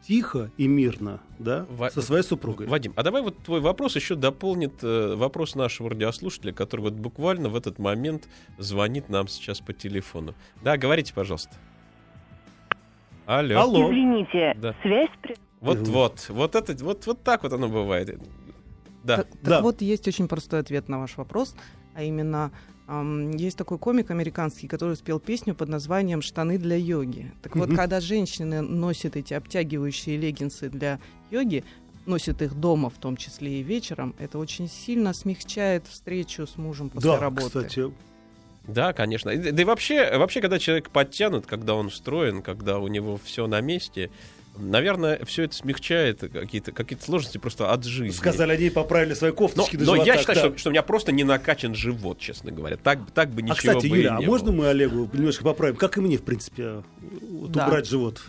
тихо 0.07 0.51
и 0.57 0.67
мирно, 0.67 1.19
да, 1.39 1.65
Ва- 1.69 1.89
со 1.89 2.01
своей 2.01 2.23
супругой? 2.23 2.67
Вадим, 2.67 2.93
а 2.95 3.03
давай 3.03 3.21
вот 3.21 3.37
твой 3.39 3.59
вопрос 3.59 3.95
еще 3.95 4.15
дополнит 4.15 4.81
э, 4.83 5.15
вопрос 5.15 5.55
нашего 5.55 5.89
радиослушателя, 5.89 6.53
который 6.53 6.81
вот 6.81 6.93
буквально 6.93 7.49
в 7.49 7.55
этот 7.55 7.79
момент 7.79 8.29
звонит 8.57 9.09
нам 9.09 9.27
сейчас 9.27 9.59
по 9.59 9.73
телефону. 9.73 10.33
Да, 10.63 10.77
говорите, 10.77 11.13
пожалуйста. 11.13 11.53
Алло. 13.25 13.59
Алло. 13.59 13.87
Извините, 13.91 14.53
Да. 14.57 14.73
связь 14.81 15.09
при- 15.21 15.35
Вот, 15.59 15.79
Мгм. 15.79 15.91
вот, 15.91 16.25
вот 16.29 16.55
это, 16.55 16.85
вот, 16.85 17.05
вот 17.07 17.23
так 17.23 17.43
вот 17.43 17.51
оно 17.51 17.67
бывает. 17.67 18.17
Да. 19.03 19.17
Так, 19.17 19.27
так 19.31 19.39
Да. 19.43 19.61
вот, 19.61 19.81
есть 19.81 20.07
очень 20.07 20.27
простой 20.29 20.59
ответ 20.61 20.87
на 20.87 20.99
ваш 20.99 21.17
вопрос, 21.17 21.55
а 21.95 22.03
именно 22.03 22.51
есть 22.89 23.57
такой 23.57 23.77
комик 23.77 24.11
американский, 24.11 24.67
который 24.67 24.95
спел 24.95 25.19
песню 25.19 25.53
под 25.53 25.67
названием 25.69 26.21
«Штаны 26.21 26.57
для 26.57 26.77
йоги». 26.77 27.31
Так 27.41 27.55
вот, 27.55 27.67
Мгм. 27.67 27.75
когда 27.77 27.99
женщины 27.99 28.61
носят 28.61 29.15
эти 29.17 29.33
обтягивающие 29.33 30.15
леггинсы 30.17 30.69
для 30.69 30.99
йоги, 31.29 31.65
носят 32.05 32.41
их 32.41 32.53
дома, 32.55 32.89
в 32.89 32.97
том 32.97 33.17
числе 33.17 33.59
и 33.59 33.63
вечером, 33.63 34.15
это 34.19 34.37
очень 34.39 34.69
сильно 34.69 35.13
смягчает 35.13 35.85
встречу 35.87 36.47
с 36.47 36.55
мужем 36.57 36.89
после 36.89 37.11
Да, 37.11 37.19
работы. 37.19 37.47
кстати, 37.67 37.91
Да, 38.65 38.91
конечно. 38.91 39.29
И- 39.29 39.51
Да 39.51 39.61
и 39.61 39.65
вообще, 39.65 40.17
вообще, 40.17 40.41
когда 40.41 40.59
человек 40.59 40.89
подтянут, 40.89 41.45
когда 41.45 41.73
он 41.73 41.89
встроен, 41.89 42.41
когда 42.41 42.79
у 42.79 42.87
него 42.89 43.17
все 43.21 43.47
на 43.47 43.61
месте, 43.61 44.11
наверное, 44.57 45.23
все 45.25 45.43
это 45.43 45.55
смягчает 45.55 46.19
какие-то 46.19 46.71
какие 46.71 46.97
сложности 46.99 47.37
просто 47.37 47.71
от 47.71 47.83
жизни. 47.83 48.15
сказали 48.15 48.51
они, 48.53 48.69
поправили 48.69 49.13
свои 49.13 49.31
Но, 49.31 49.37
кофточки 49.37 49.75
до 49.77 49.85
но 49.85 49.95
я 49.95 50.03
живота. 50.03 50.19
считаю, 50.19 50.35
Да. 50.35 50.47
что, 50.49 50.57
что 50.57 50.69
у 50.69 50.71
меня 50.71 50.83
просто 50.83 51.11
не 51.11 51.23
накачан 51.23 51.75
живот, 51.75 52.19
честно 52.19 52.51
говоря. 52.51 52.77
Так, 52.77 52.99
так 53.13 53.29
бы 53.31 53.41
А, 53.41 53.45
ничего 53.45 53.55
кстати, 53.55 53.87
бы 53.87 53.97
и 53.97 53.99
Юля, 54.01 54.17
а 54.17 54.19
не 54.19 54.25
можно 54.25 54.51
было. 54.51 54.57
мы 54.63 54.67
Олегу 54.69 55.09
немножко 55.13 55.43
поправим? 55.43 55.75
Как 55.77 55.97
и 55.97 56.01
мне, 56.01 56.17
в 56.17 56.23
принципе, 56.23 56.83
вот 57.29 57.51
Да. 57.51 57.67
убрать 57.67 57.87
живот? 57.87 58.21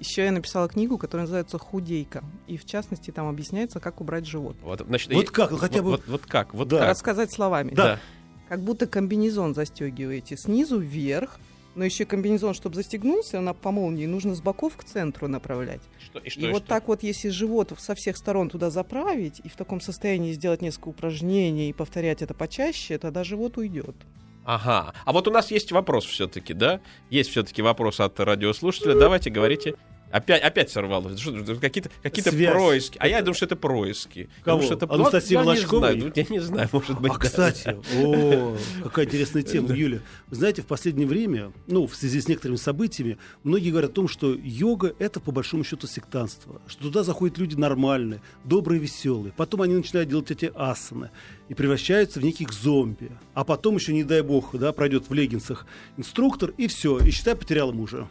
Еще 0.00 0.24
я 0.24 0.32
написала 0.32 0.68
книгу, 0.68 0.98
которая 0.98 1.22
называется 1.26 1.58
«Худейка». 1.58 2.24
И, 2.48 2.56
в 2.56 2.64
частности, 2.64 3.12
там 3.12 3.28
объясняется, 3.28 3.78
как 3.78 4.00
убрать 4.00 4.26
живот. 4.26 4.56
Вот, 4.62 4.80
значит, 4.86 5.12
Вот 5.14 5.30
как? 5.30 5.52
Ну, 5.52 5.56
хотя 5.58 5.80
вот, 5.80 5.84
бы- 5.84 5.90
Вот, 5.90 6.20
вот 6.22 6.26
как? 6.30 6.54
Вот 6.54 6.66
Да. 6.68 6.78
как? 6.80 6.88
Рассказать 6.88 7.32
словами. 7.32 7.72
Да. 7.72 8.00
Как 8.48 8.60
будто 8.62 8.86
комбинезон 8.88 9.54
застегиваете 9.54 10.36
снизу 10.36 10.78
вверх, 10.80 11.38
но 11.74 11.84
еще 11.84 12.04
комбинезон, 12.04 12.54
чтобы 12.54 12.76
застегнулся, 12.76 13.40
на 13.40 13.54
по 13.54 13.70
молнии 13.70 14.06
нужно 14.06 14.34
с 14.34 14.40
боков 14.40 14.76
к 14.76 14.84
центру 14.84 15.28
направлять. 15.28 15.80
Что, 15.98 16.18
и 16.18 16.28
что, 16.28 16.40
и 16.40 16.44
и 16.44 16.46
вот 16.48 16.64
что? 16.64 16.68
так 16.68 16.88
вот, 16.88 17.02
если 17.02 17.28
живот 17.28 17.72
со 17.78 17.94
всех 17.94 18.16
сторон 18.16 18.50
туда 18.50 18.70
заправить 18.70 19.40
и 19.44 19.48
в 19.48 19.56
таком 19.56 19.80
состоянии 19.80 20.32
сделать 20.32 20.62
несколько 20.62 20.88
упражнений 20.88 21.70
и 21.70 21.72
повторять 21.72 22.22
это 22.22 22.34
почаще, 22.34 22.98
тогда 22.98 23.24
живот 23.24 23.56
уйдет. 23.56 23.96
Ага. 24.44 24.92
А 25.04 25.12
вот 25.12 25.28
у 25.28 25.30
нас 25.30 25.50
есть 25.50 25.70
вопрос 25.72 26.04
все-таки, 26.04 26.52
да? 26.52 26.80
Есть 27.10 27.30
все-таки 27.30 27.62
вопрос 27.62 28.00
от 28.00 28.18
радиослушателя. 28.18 28.98
Давайте 28.98 29.30
говорите. 29.30 29.74
Опять, 30.12 30.42
опять 30.42 30.70
сорвалось. 30.70 31.18
Что, 31.18 31.32
Какие-то, 31.56 31.90
Связь. 32.30 32.52
происки. 32.52 32.98
А 33.00 33.08
я 33.08 33.20
думаю, 33.20 33.34
что 33.34 33.46
это 33.46 33.56
происки. 33.56 34.28
Кого? 34.44 34.58
Потому 34.58 34.62
что 34.62 34.74
это, 34.74 34.94
Анастасии 34.94 35.32
я 35.32 35.42
не 35.42 35.56
знаю, 35.56 35.98
ну, 35.98 36.12
я 36.14 36.26
не 36.28 36.38
знаю, 36.38 36.68
может 36.70 37.00
быть. 37.00 37.12
А, 37.12 37.14
да. 37.14 37.20
кстати, 37.20 37.76
о, 37.96 38.56
какая 38.84 39.06
интересная 39.06 39.42
тема, 39.42 39.74
Юля. 39.74 40.00
Вы 40.28 40.36
знаете, 40.36 40.60
в 40.60 40.66
последнее 40.66 41.06
время, 41.06 41.50
ну, 41.66 41.86
в 41.86 41.96
связи 41.96 42.20
с 42.20 42.28
некоторыми 42.28 42.56
событиями, 42.56 43.16
многие 43.42 43.70
говорят 43.70 43.92
о 43.92 43.94
том, 43.94 44.06
что 44.06 44.34
йога— 44.34 44.94
это, 44.98 45.18
по 45.18 45.32
большому 45.32 45.64
счету, 45.64 45.86
сектантство. 45.86 46.60
Что 46.66 46.82
туда 46.82 47.04
заходят 47.04 47.38
люди 47.38 47.56
нормальные, 47.56 48.20
добрые, 48.44 48.80
веселые. 48.80 49.32
Потом 49.34 49.62
они 49.62 49.74
начинают 49.74 50.10
делать 50.10 50.30
эти 50.30 50.52
асаны 50.54 51.10
и 51.48 51.54
превращаются 51.54 52.20
в 52.20 52.22
неких 52.22 52.52
зомби. 52.52 53.12
А 53.32 53.44
потом 53.44 53.76
еще, 53.76 53.94
не 53.94 54.04
дай 54.04 54.20
бог, 54.20 54.54
да, 54.58 54.72
пройдет 54.72 55.08
в 55.08 55.14
леггинсах 55.14 55.66
инструктор, 55.96 56.52
и 56.58 56.66
все, 56.66 56.98
и 56.98 57.10
считай, 57.10 57.34
потеряла 57.34 57.72
мужа. 57.72 58.08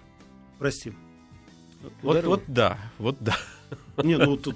Прости. 0.58 0.94
Вот, 2.02 2.24
вот 2.24 2.44
да, 2.48 2.78
вот 3.00 3.18
да. 3.20 3.36
Не, 4.04 4.18
ну 4.18 4.38
тут 4.38 4.56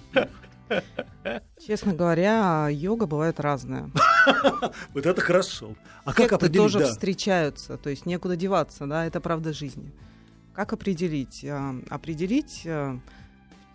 Честно 1.66 1.94
говоря, 1.94 2.68
йога 2.72 3.06
бывает 3.06 3.40
разная. 3.40 3.90
вот 4.94 5.06
это 5.06 5.22
хорошо. 5.22 5.76
А 6.04 6.12
как 6.14 6.30
Секты 6.32 6.36
определить? 6.36 6.74
тоже 6.74 6.86
встречаются, 6.86 7.78
то 7.78 7.90
есть 7.90 8.06
некуда 8.06 8.36
деваться, 8.36 8.86
да, 8.88 9.06
это 9.06 9.20
правда 9.22 9.54
жизни. 9.54 9.92
Как 10.54 10.74
определить? 10.74 11.46
А, 11.48 11.76
Определить 11.90 12.64
а, 12.66 12.98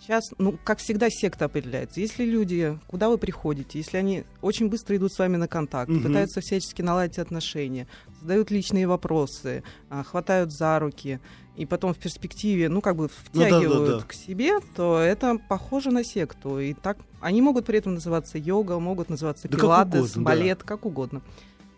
сейчас, 0.00 0.24
ну, 0.38 0.58
как 0.64 0.78
всегда, 0.78 1.08
секта 1.10 1.44
определяется. 1.44 2.00
Если 2.00 2.24
люди, 2.24 2.78
куда 2.88 3.08
вы 3.08 3.18
приходите, 3.18 3.78
если 3.78 3.96
они 3.98 4.24
очень 4.40 4.68
быстро 4.68 4.96
идут 4.96 5.12
с 5.12 5.18
вами 5.18 5.36
на 5.36 5.46
контакт, 5.46 5.90
Мгм. 5.90 6.02
пытаются 6.02 6.40
всячески 6.40 6.82
наладить 6.82 7.18
отношения, 7.18 7.86
задают 8.20 8.50
личные 8.50 8.86
вопросы, 8.86 9.62
а, 9.90 10.02
хватают 10.02 10.52
за 10.52 10.78
руки, 10.78 11.20
и 11.60 11.66
потом 11.66 11.92
в 11.92 11.98
перспективе, 11.98 12.70
ну, 12.70 12.80
как 12.80 12.96
бы 12.96 13.10
Ну 13.34 13.40
да, 13.40 13.50
да, 13.50 13.58
втягивают 13.58 14.00
да. 14.00 14.06
к 14.06 14.14
себе, 14.14 14.60
то 14.74 14.98
это 14.98 15.38
похоже 15.46 15.90
на 15.90 16.02
секту. 16.02 16.58
И 16.58 16.72
так 16.72 16.96
они 17.20 17.42
могут 17.42 17.66
при 17.66 17.76
этом 17.78 17.94
называться 17.94 18.38
йога, 18.38 18.78
могут 18.78 19.10
называться 19.10 19.46
Да 19.46 19.58
как 19.58 19.60
пилатес, 19.60 19.94
угодно, 19.94 20.14
да. 20.14 20.22
балет, 20.22 20.62
как 20.62 20.86
угодно. 20.86 21.22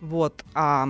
Вот. 0.00 0.44
А 0.54 0.88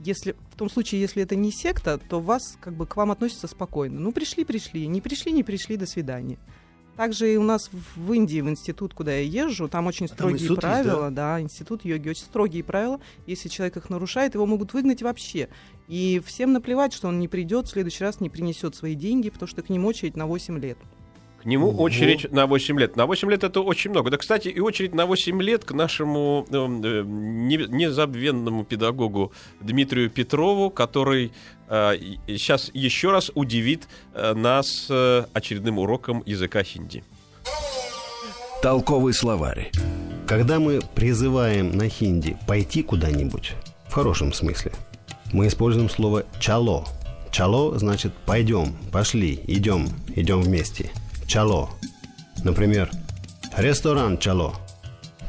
если 0.00 0.34
в 0.52 0.56
том 0.56 0.68
случае, 0.68 1.00
если 1.00 1.22
это 1.22 1.36
не 1.36 1.52
секта, 1.52 1.98
то 1.98 2.18
вас 2.18 2.58
как 2.60 2.74
бы 2.74 2.86
к 2.86 2.96
вам 2.96 3.12
относятся 3.12 3.46
спокойно. 3.46 4.00
Ну, 4.00 4.10
пришли, 4.10 4.44
пришли, 4.44 4.88
не 4.88 5.00
пришли, 5.00 5.30
не 5.30 5.44
пришли, 5.44 5.76
до 5.76 5.86
свидания. 5.86 6.38
Также 6.98 7.32
и 7.32 7.36
у 7.36 7.44
нас 7.44 7.70
в 7.94 8.12
Индии, 8.12 8.40
в 8.40 8.48
институт, 8.48 8.92
куда 8.92 9.12
я 9.12 9.20
езжу, 9.20 9.68
там 9.68 9.86
очень 9.86 10.08
там 10.08 10.16
строгие 10.16 10.38
институт 10.38 10.64
есть, 10.64 10.82
правила, 10.82 11.10
да? 11.12 11.40
институт 11.40 11.84
йоги, 11.84 12.08
очень 12.08 12.24
строгие 12.24 12.64
правила. 12.64 13.00
Если 13.24 13.48
человек 13.48 13.76
их 13.76 13.88
нарушает, 13.88 14.34
его 14.34 14.46
могут 14.46 14.74
выгнать 14.74 15.00
вообще. 15.00 15.48
И 15.86 16.20
всем 16.26 16.52
наплевать, 16.52 16.92
что 16.92 17.06
он 17.06 17.20
не 17.20 17.28
придет, 17.28 17.68
в 17.68 17.70
следующий 17.70 18.02
раз 18.02 18.20
не 18.20 18.28
принесет 18.28 18.74
свои 18.74 18.96
деньги, 18.96 19.30
потому 19.30 19.46
что 19.46 19.62
к 19.62 19.68
ним 19.68 19.86
очередь 19.86 20.16
на 20.16 20.26
8 20.26 20.58
лет. 20.58 20.76
К 21.42 21.44
нему 21.44 21.68
Ого. 21.68 21.84
очередь 21.84 22.32
на 22.32 22.46
8 22.46 22.78
лет. 22.80 22.96
На 22.96 23.06
8 23.06 23.30
лет 23.30 23.44
это 23.44 23.60
очень 23.60 23.90
много. 23.90 24.10
Да, 24.10 24.16
кстати, 24.16 24.48
и 24.48 24.60
очередь 24.60 24.94
на 24.94 25.06
8 25.06 25.40
лет 25.40 25.64
к 25.64 25.72
нашему 25.72 26.46
э, 26.50 26.54
э, 26.56 27.02
не- 27.06 27.68
незабвенному 27.68 28.64
педагогу 28.64 29.32
Дмитрию 29.60 30.10
Петрову, 30.10 30.70
который 30.70 31.32
сейчас 32.26 32.70
еще 32.72 33.10
раз 33.12 33.30
удивит 33.34 33.88
э, 34.14 34.32
нас 34.34 34.86
э, 34.88 35.24
очередным 35.34 35.78
уроком 35.78 36.22
языка 36.24 36.62
хинди. 36.62 37.04
Толковый 38.62 39.12
словарь. 39.12 39.70
Когда 40.26 40.58
мы 40.58 40.80
призываем 40.94 41.76
на 41.76 41.88
хинди 41.88 42.36
пойти 42.46 42.82
куда-нибудь, 42.82 43.52
в 43.88 43.92
хорошем 43.92 44.32
смысле, 44.32 44.72
мы 45.32 45.46
используем 45.46 45.88
слово 45.90 46.24
«чало». 46.40 46.86
«Чало» 47.30 47.78
значит 47.78 48.14
«пойдем», 48.26 48.74
«пошли», 48.90 49.38
«идем», 49.46 49.88
«идем 50.16 50.40
вместе». 50.40 50.90
«Чало». 51.28 51.68
Например, 52.42 52.90
«ресторан 53.54 54.16
чало». 54.16 54.54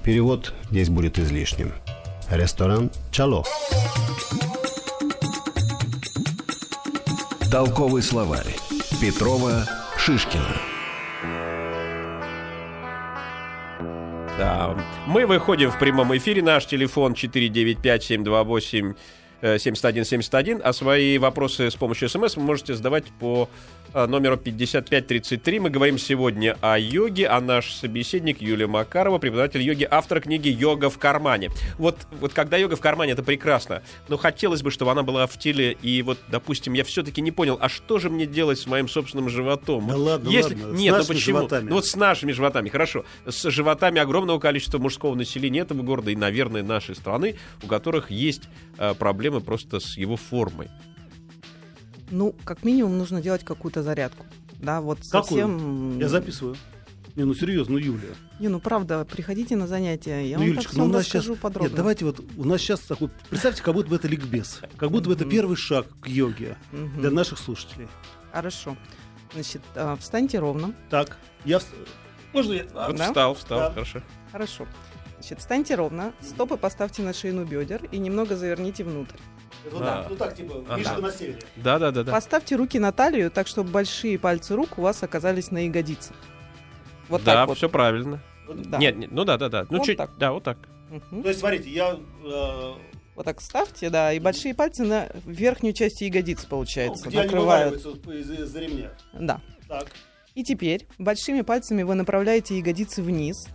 Перевод 0.02 0.54
здесь 0.72 0.88
будет 0.88 1.20
излишним. 1.20 1.74
Ресторан 2.32 2.90
«чало». 3.12 3.44
Толковый 7.52 8.02
словарь. 8.02 8.56
Петрова 9.02 9.66
Шишкина. 9.98 10.56
Да. 14.38 14.78
Мы 15.06 15.26
выходим 15.26 15.70
в 15.70 15.78
прямом 15.78 16.16
эфире. 16.16 16.42
Наш 16.42 16.66
телефон 16.66 17.12
495-728 17.12 18.92
э, 18.92 18.96
7171, 19.42 20.62
а 20.64 20.74
свои 20.74 21.18
вопросы 21.18 21.72
с 21.72 21.76
помощью 21.76 22.10
смс 22.10 22.36
вы 22.36 22.44
можете 22.44 22.76
задавать 22.76 23.06
по 23.20 23.50
э, 23.94 24.06
номеру 24.06 24.38
5533. 24.38 25.60
Мы 25.60 25.70
говорим 25.70 25.98
сегодня 25.98 26.58
о 26.62 26.78
йоге, 26.78 27.28
а 27.28 27.40
наш 27.40 27.74
собеседник 27.74 28.42
Юлия 28.42 28.68
Макарова, 28.68 29.18
преподаватель 29.18 29.62
йоги, 29.62 29.88
автор 29.90 30.22
книги 30.22 30.50
«Йога 30.50 30.90
в 30.90 30.98
кармане». 30.98 31.50
Вот, 31.78 31.98
вот 32.20 32.34
когда 32.34 32.58
йога 32.58 32.76
в 32.76 32.82
кармане, 32.82 33.14
это 33.14 33.24
прекрасно, 33.24 33.82
но 34.08 34.18
хотелось 34.18 34.62
бы, 34.62 34.72
чтобы 34.72 34.92
она 34.92 35.04
была 35.04 35.28
в 35.28 35.38
теле, 35.38 35.72
и 35.82 36.02
вот, 36.02 36.18
допустим, 36.28 36.74
я 36.74 36.84
все-таки 36.84 37.22
не 37.22 37.32
понял, 37.32 37.58
а 37.62 37.70
что 37.70 38.00
же 38.00 38.10
мне 38.10 38.26
делать 38.26 38.60
с 38.60 38.68
моим 38.68 38.90
собственным 38.90 39.30
животом? 39.30 39.88
Да 39.88 39.96
ладно, 39.96 40.30
если... 40.30 40.56
ладно, 40.56 40.78
с 40.78 40.80
Нет, 40.80 40.92
ну 40.92 40.98
нашими 40.98 41.16
почему? 41.16 41.38
животами. 41.38 41.70
Ну 41.70 41.76
вот 41.76 41.86
с 41.86 41.96
нашими 41.96 42.32
животами, 42.32 42.70
хорошо. 42.70 43.06
С 43.26 43.50
животами 43.50 44.02
огромного 44.02 44.40
количества 44.40 44.80
мужского 44.80 45.16
населения 45.16 45.60
этого 45.60 45.82
города 45.82 46.12
и, 46.12 46.16
наверное, 46.16 46.64
нашей 46.64 46.96
страны, 46.96 47.36
у 47.64 47.68
которых 47.68 48.12
есть 48.12 48.44
э, 48.78 48.94
проблемы 48.96 49.29
просто 49.40 49.80
с 49.80 49.98
его 49.98 50.18
формой. 50.18 50.70
Ну, 52.12 52.36
как 52.44 52.64
минимум, 52.64 52.98
нужно 52.98 53.22
делать 53.22 53.44
какую-то 53.44 53.84
зарядку. 53.84 54.26
Да, 54.60 54.82
вот 54.82 55.00
Какую? 55.10 55.24
совсем... 55.24 56.00
Я 56.00 56.10
записываю. 56.10 56.58
Не, 57.16 57.24
ну 57.26 57.34
серьезно, 57.34 57.74
ну 57.74 57.80
Юлия. 57.80 58.16
Не, 58.40 58.48
ну 58.48 58.60
правда, 58.60 59.06
приходите 59.06 59.56
на 59.56 59.68
занятия, 59.68 60.22
я 60.22 60.38
ну, 60.38 60.44
вам 60.44 60.52
Юлечка, 60.52 60.72
так 60.72 60.78
ну 60.78 60.86
у 60.86 60.88
нас 60.88 61.04
сейчас... 61.04 61.16
расскажу 61.16 61.36
подробно. 61.36 61.68
Нет, 61.68 61.76
давайте 61.76 62.06
вот, 62.06 62.22
у 62.38 62.46
нас 62.46 62.62
сейчас 62.62 62.80
такой... 62.82 63.10
Представьте, 63.30 63.62
как 63.62 63.74
будто 63.74 63.90
бы 63.90 63.96
это 63.98 64.08
ликбез. 64.08 64.62
Как 64.78 64.92
будто 64.92 65.10
бы 65.10 65.16
это 65.16 65.26
первый 65.26 65.56
шаг 65.58 65.88
к 66.02 66.08
йоге 66.08 66.58
для 66.72 67.12
наших 67.12 67.40
слушателей. 67.40 67.88
Хорошо. 68.32 68.78
Значит, 69.34 69.62
а, 69.76 69.96
встаньте 69.98 70.40
ровно. 70.40 70.74
Так, 70.90 71.18
я... 71.46 71.60
Можно 72.34 72.54
я... 72.54 72.64
Вот 72.74 72.96
Да? 72.96 73.08
встал, 73.08 73.36
встал, 73.36 73.60
Да. 73.60 73.72
хорошо. 73.72 74.02
Хорошо. 74.32 74.68
Значит, 75.20 75.40
встаньте 75.40 75.76
ровно, 75.76 76.14
стопы 76.22 76.56
поставьте 76.56 77.02
на 77.02 77.14
ширину 77.14 77.44
бедер 77.44 77.84
и 77.92 77.98
немного 77.98 78.36
заверните 78.38 78.84
внутрь. 78.86 79.18
Ну, 79.70 79.80
Да. 79.80 80.08
ну 80.10 80.16
так, 80.16 80.34
типа, 80.36 80.64
Ага. 80.68 80.78
Мишка 80.78 81.02
на 81.02 81.12
севере. 81.12 81.40
Да, 81.58 81.78
да, 81.78 81.92
да, 81.92 82.04
да. 82.04 82.12
Поставьте 82.14 82.56
руки 82.56 82.80
на 82.80 82.94
талию, 82.94 83.30
так 83.30 83.48
чтобы 83.48 83.70
большие 83.70 84.18
пальцы 84.18 84.56
рук 84.56 84.78
у 84.78 84.82
вас 84.82 85.04
оказались 85.04 85.52
на 85.52 85.66
ягодицах. 85.66 86.16
Вот 87.10 87.24
да, 87.24 87.34
так 87.34 87.50
вот. 87.50 87.58
все 87.58 87.68
правильно. 87.70 88.22
Да. 88.48 88.78
Нет, 88.78 88.96
нет, 88.96 89.12
ну 89.12 89.26
да, 89.26 89.38
да, 89.38 89.50
да. 89.50 89.66
Ну 89.70 89.80
Вот 89.80 89.86
чуть, 89.86 89.98
так. 89.98 90.12
да, 90.18 90.32
вот 90.32 90.44
так. 90.44 90.58
Мгм. 90.90 91.22
То 91.22 91.28
есть, 91.30 91.42
смотрите, 91.42 91.70
я... 91.70 91.98
э, 92.24 92.74
Вот 93.16 93.26
так 93.26 93.42
ставьте, 93.42 93.90
да, 93.90 94.14
и 94.14 94.20
большие 94.20 94.54
пальцы 94.56 94.84
на 94.84 95.10
верхнюю 95.26 95.74
часть 95.74 96.00
ягодиц, 96.02 96.46
получается, 96.46 97.04
ну, 97.06 97.10
где 97.12 97.20
они 97.20 97.28
накрывают. 97.30 97.76
из- 97.86 98.30
из-за 98.32 98.60
ремня. 98.60 98.92
Да. 99.14 99.42
Так. 99.68 99.88
И 100.36 100.44
теперь 100.44 100.88
большими 100.98 101.42
пальцами 101.42 101.84
вы 101.84 101.96
направляете 101.96 102.58
ягодицы 102.58 103.04
вниз, 103.04 103.48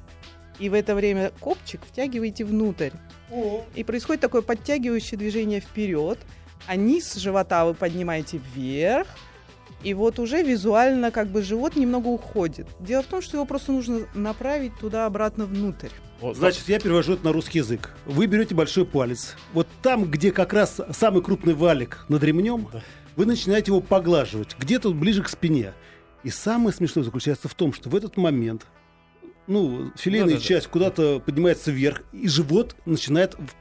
и 0.59 0.69
в 0.69 0.75
это 0.75 0.95
время 0.95 1.33
копчик 1.41 1.81
втягиваете 1.85 2.45
внутрь. 2.45 2.91
О, 3.31 3.65
И 3.75 3.85
происходит 3.85 4.21
такое 4.21 4.43
подтягивающее 4.43 5.19
движение 5.19 5.61
вперед, 5.61 6.19
а 6.67 6.77
низ 6.77 7.15
живота 7.15 7.65
вы 7.65 7.75
поднимаете 7.75 8.41
вверх, 8.55 9.09
и 9.83 9.93
вот 9.93 10.19
уже 10.19 10.43
визуально 10.43 11.11
как 11.11 11.29
бы 11.29 11.43
живот 11.43 11.77
немного 11.77 12.09
уходит. 12.09 12.67
Дело 12.81 13.03
в 13.03 13.07
том, 13.07 13.21
что 13.21 13.37
его 13.37 13.45
просто 13.45 13.73
нужно 13.73 14.01
направить 14.15 14.73
туда-обратно 14.79 15.45
внутрь. 15.45 15.91
Вот, 16.21 16.37
Значит, 16.37 16.69
я 16.69 16.81
перевожу 16.81 17.15
это 17.15 17.25
на 17.27 17.33
русский 17.33 17.59
язык. 17.59 17.91
Вы 18.07 18.27
берете 18.27 18.55
большой 18.55 18.87
палец. 18.87 19.37
Вот 19.53 19.69
там, 19.83 20.07
где 20.07 20.33
как 20.33 20.55
раз 20.55 20.81
самый 20.93 21.23
крупный 21.23 21.53
валик 21.53 22.07
над 22.09 22.23
ремнем, 22.23 22.69
вы 23.15 23.27
начинаете 23.27 23.73
его 23.73 23.81
поглаживать. 23.83 24.57
Где-то 24.59 24.93
ближе 24.95 25.23
к 25.23 25.29
спине. 25.29 25.75
И 26.23 26.31
самое 26.31 26.75
смешное 26.75 27.05
заключается 27.05 27.49
в 27.49 27.55
том, 27.55 27.75
что 27.75 27.91
в 27.91 27.97
этот 27.97 28.17
момент 28.17 28.65
ну, 29.47 29.91
филейная 29.97 30.29
Да-да-да. 30.35 30.45
часть 30.47 30.67
куда-то 30.69 31.21
поднимается 31.21 31.71
вверх, 31.71 32.03
и 32.13 32.29
живот 32.29 32.75
начинает... 32.87 33.35
в- 33.35 33.55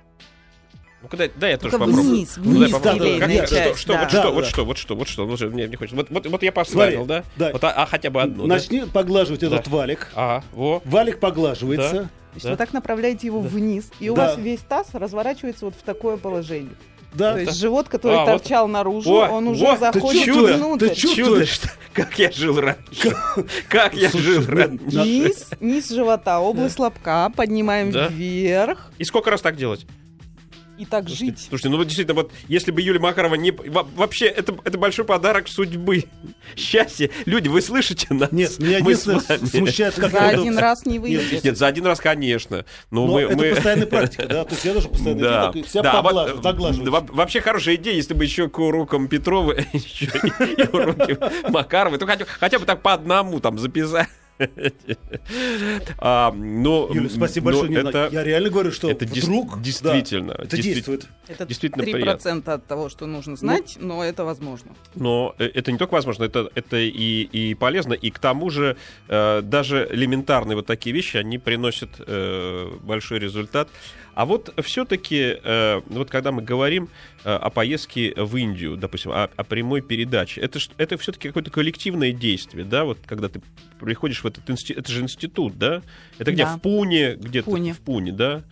Ну-ка, 1.02 1.18
дай, 1.18 1.32
дай 1.36 1.52
я 1.52 1.58
тоже 1.58 1.78
попробую. 1.78 2.02
вниз, 2.04 2.36
Ну, 2.38 2.52
вниз 2.52 2.72
попробую. 2.72 3.04
филейная 3.20 3.20
Как 3.20 3.30
я- 3.32 3.48
часть, 3.48 3.80
что, 3.80 3.94
что, 3.94 3.94
да. 3.94 4.00
вот 4.00 4.10
что, 4.10 4.22
Да, 4.24 4.32
вот 4.32 4.42
да. 4.44 4.50
что, 4.50 4.66
вот 4.66 4.78
что, 4.78 4.96
вот 4.96 5.08
что, 5.10 5.26
ну, 5.26 5.38
же 5.38 5.50
мне 5.50 5.68
не 5.68 5.76
хочется. 5.76 5.96
Вот, 5.98 6.10
вот, 6.10 6.26
вот 6.28 6.44
я 6.44 6.52
поставил, 6.52 7.06
Смотри, 7.06 7.24
да? 7.38 7.48
да. 7.48 7.52
Вот, 7.52 7.64
а, 7.66 7.72
а 7.72 7.86
хотя 7.86 8.10
бы 8.10 8.22
одну, 8.22 8.44
да? 8.48 8.56
Начни 8.56 8.82
поглаживать 8.86 9.42
Да. 9.42 9.48
этот 9.48 9.68
валик. 9.68 10.10
Ага, 10.16 10.46
во. 10.54 10.82
Валик 10.86 11.20
поглаживается. 11.20 12.10
Значит, 12.32 12.44
Да. 12.46 12.52
вы 12.52 12.58
так 12.58 12.74
направляете 12.74 13.28
его 13.28 13.42
Да. 13.42 13.48
вниз, 13.50 13.92
и 14.00 14.10
у 14.10 14.16
Да. 14.16 14.28
вас 14.28 14.38
весь 14.38 14.62
таз 14.62 14.88
разворачивается 14.94 15.66
вот 15.66 15.76
в 15.76 15.84
такое 15.84 16.18
положение. 16.18 16.72
Да. 17.14 17.34
То 17.34 17.40
есть 17.40 17.58
живот, 17.58 17.90
который 17.90 18.18
А, 18.18 18.26
вот. 18.26 18.26
торчал 18.26 18.68
наружу, 18.68 19.12
О, 19.22 19.30
он 19.30 19.48
уже 19.50 19.66
о, 19.66 19.74
ты 19.76 19.80
заходит 19.80 20.24
чудо, 20.26 20.54
внутрь. 20.54 20.90
ты 20.90 20.96
чувствуешь? 20.96 21.26
Чудо, 21.28 21.46
что- 21.46 21.70
как 21.94 22.18
я 22.20 22.32
жил 22.32 22.60
раньше. 22.60 23.16
Как 23.70 23.94
я 23.94 24.10
жил 24.10 24.42
блин, 24.42 24.80
раньше. 24.84 24.98
Низ, 24.98 25.50
низ 25.60 25.90
живота, 25.90 26.40
область 26.40 26.80
лобка, 26.80 27.32
поднимаем 27.36 27.90
вверх 27.92 28.92
И 28.98 29.04
сколько 29.04 29.30
раз 29.30 29.42
так 29.42 29.56
делать? 29.56 29.86
И 30.78 30.86
так 30.86 31.08
Слушайте, 31.08 31.26
жить. 31.38 31.46
слушайте, 31.50 31.70
ну 31.70 31.78
вот 31.78 31.84
действительно, 31.86 32.16
вот 32.16 32.32
если 32.48 32.72
бы 32.72 32.82
Юлия 32.82 33.00
Макарова 33.00 33.36
не... 33.36 33.52
во- 33.52 33.84
Вообще, 33.96 34.26
это, 34.26 34.56
это 34.64 34.78
большой 34.78 35.06
подарок 35.06 35.48
судьбы. 35.48 36.06
Счастье. 36.56 37.10
Люди, 37.26 37.48
вы 37.48 37.62
слышите 37.62 38.08
нас? 38.14 38.32
Нет, 38.32 38.58
меня 38.60 38.80
Мы 38.80 38.92
единственное 38.92 39.20
смущает, 39.46 39.94
как 39.96 40.12
За 40.12 40.20
буду- 40.22 40.42
один 40.42 40.58
раз 40.58 40.86
не 40.86 41.00
выйдет. 41.00 41.44
Нет, 41.44 41.58
за 41.58 41.68
один 41.68 41.86
раз, 41.86 42.00
конечно. 42.00 42.66
Но, 42.92 43.06
Но 43.06 43.14
мы, 43.14 43.22
это 43.22 43.38
мы... 43.38 43.50
постоянная 43.54 43.88
практика, 43.88 44.26
да? 44.28 44.44
То 44.46 44.52
есть 44.54 44.66
я 44.66 44.72
должен 44.74 44.92
постоянно 44.92 45.22
Да, 45.22 45.52
делать, 45.54 45.70
себя 45.70 45.82
да, 45.84 45.92
а 46.00 46.04
поглаживать, 46.04 46.82
э, 46.82 46.86
да, 46.86 46.92
во- 46.92 47.02
вообще 47.14 47.42
хорошая 47.42 47.76
идея, 47.76 47.96
если 47.96 48.14
бы 48.14 48.24
еще 48.24 48.50
к 48.50 48.58
урокам 48.60 49.08
Петрова 49.08 49.52
еще 49.74 50.06
и 50.06 50.68
уроки 50.76 51.18
Макаровой, 51.52 52.00
то 52.00 52.06
хотя, 52.08 52.26
хотя 52.26 52.60
бы 52.60 52.66
так 52.66 52.82
по 52.82 52.94
одному 52.94 53.40
там 53.40 53.60
записать. 53.60 54.08
А, 55.98 56.32
но, 56.32 56.90
Юля, 56.92 57.10
спасибо 57.10 57.52
но 57.52 57.60
большое. 57.60 57.84
Не, 57.84 57.90
это, 57.90 58.10
Я 58.12 58.24
реально 58.24 58.50
говорю, 58.50 58.72
что 58.72 58.90
это 58.90 59.06
дес- 59.06 59.24
вдруг... 59.24 59.62
действительно, 59.62 60.34
да, 60.34 60.44
это 60.44 60.62
действует. 60.62 61.08
Это 61.28 61.46
Действительно 61.46 61.84
3% 61.84 62.50
от 62.52 62.66
того, 62.66 62.90
что 62.90 63.06
нужно 63.06 63.36
знать, 63.36 63.78
но 63.80 64.04
это 64.04 64.24
возможно. 64.24 64.72
Но 64.96 65.36
э, 65.38 65.46
это 65.54 65.72
не 65.72 65.78
только 65.78 65.94
возможно, 65.94 66.24
это, 66.24 66.50
это 66.56 66.78
и, 66.78 67.24
и 67.24 67.54
полезно, 67.56 67.94
и 67.94 68.10
к 68.10 68.20
тому 68.20 68.50
же 68.50 68.76
э, 69.08 69.42
даже 69.42 69.88
элементарные 69.92 70.56
вот 70.56 70.66
такие 70.66 70.94
вещи, 70.94 71.18
они 71.18 71.38
приносят 71.38 71.90
э, 72.00 72.72
большой 72.82 73.20
результат. 73.20 73.70
А 74.16 74.26
вот 74.26 74.54
все-таки, 74.64 75.38
вот 75.88 76.10
когда 76.10 76.32
мы 76.32 76.42
говорим 76.42 76.90
э, 77.24 77.34
о 77.34 77.50
поездке 77.50 78.14
в 78.16 78.36
Индию, 78.38 78.78
допустим, 78.78 79.12
о, 79.12 79.30
о 79.36 79.44
прямой 79.44 79.82
передаче, 79.82 80.42
это, 80.42 80.60
это 80.78 80.98
все-таки 80.98 81.28
какое-то 81.30 81.52
коллективное 81.52 82.12
действие, 82.12 82.64
да, 82.66 82.84
вот 82.86 83.00
когда 83.06 83.30
ты 83.30 83.42
приходишь 83.80 84.24
в 84.24 84.28
этот 84.28 84.50
институт, 84.50 84.84
это 84.84 84.92
же 84.92 85.02
институт, 85.02 85.58
да? 85.58 85.82
Это 86.20 86.32
где, 86.32 86.44
Да. 86.44 86.56
в 86.56 86.62
Пуне, 86.62 87.16
где-то 87.16 87.50
в 87.50 87.80
Пуне, 87.80 88.12
да? 88.12 88.44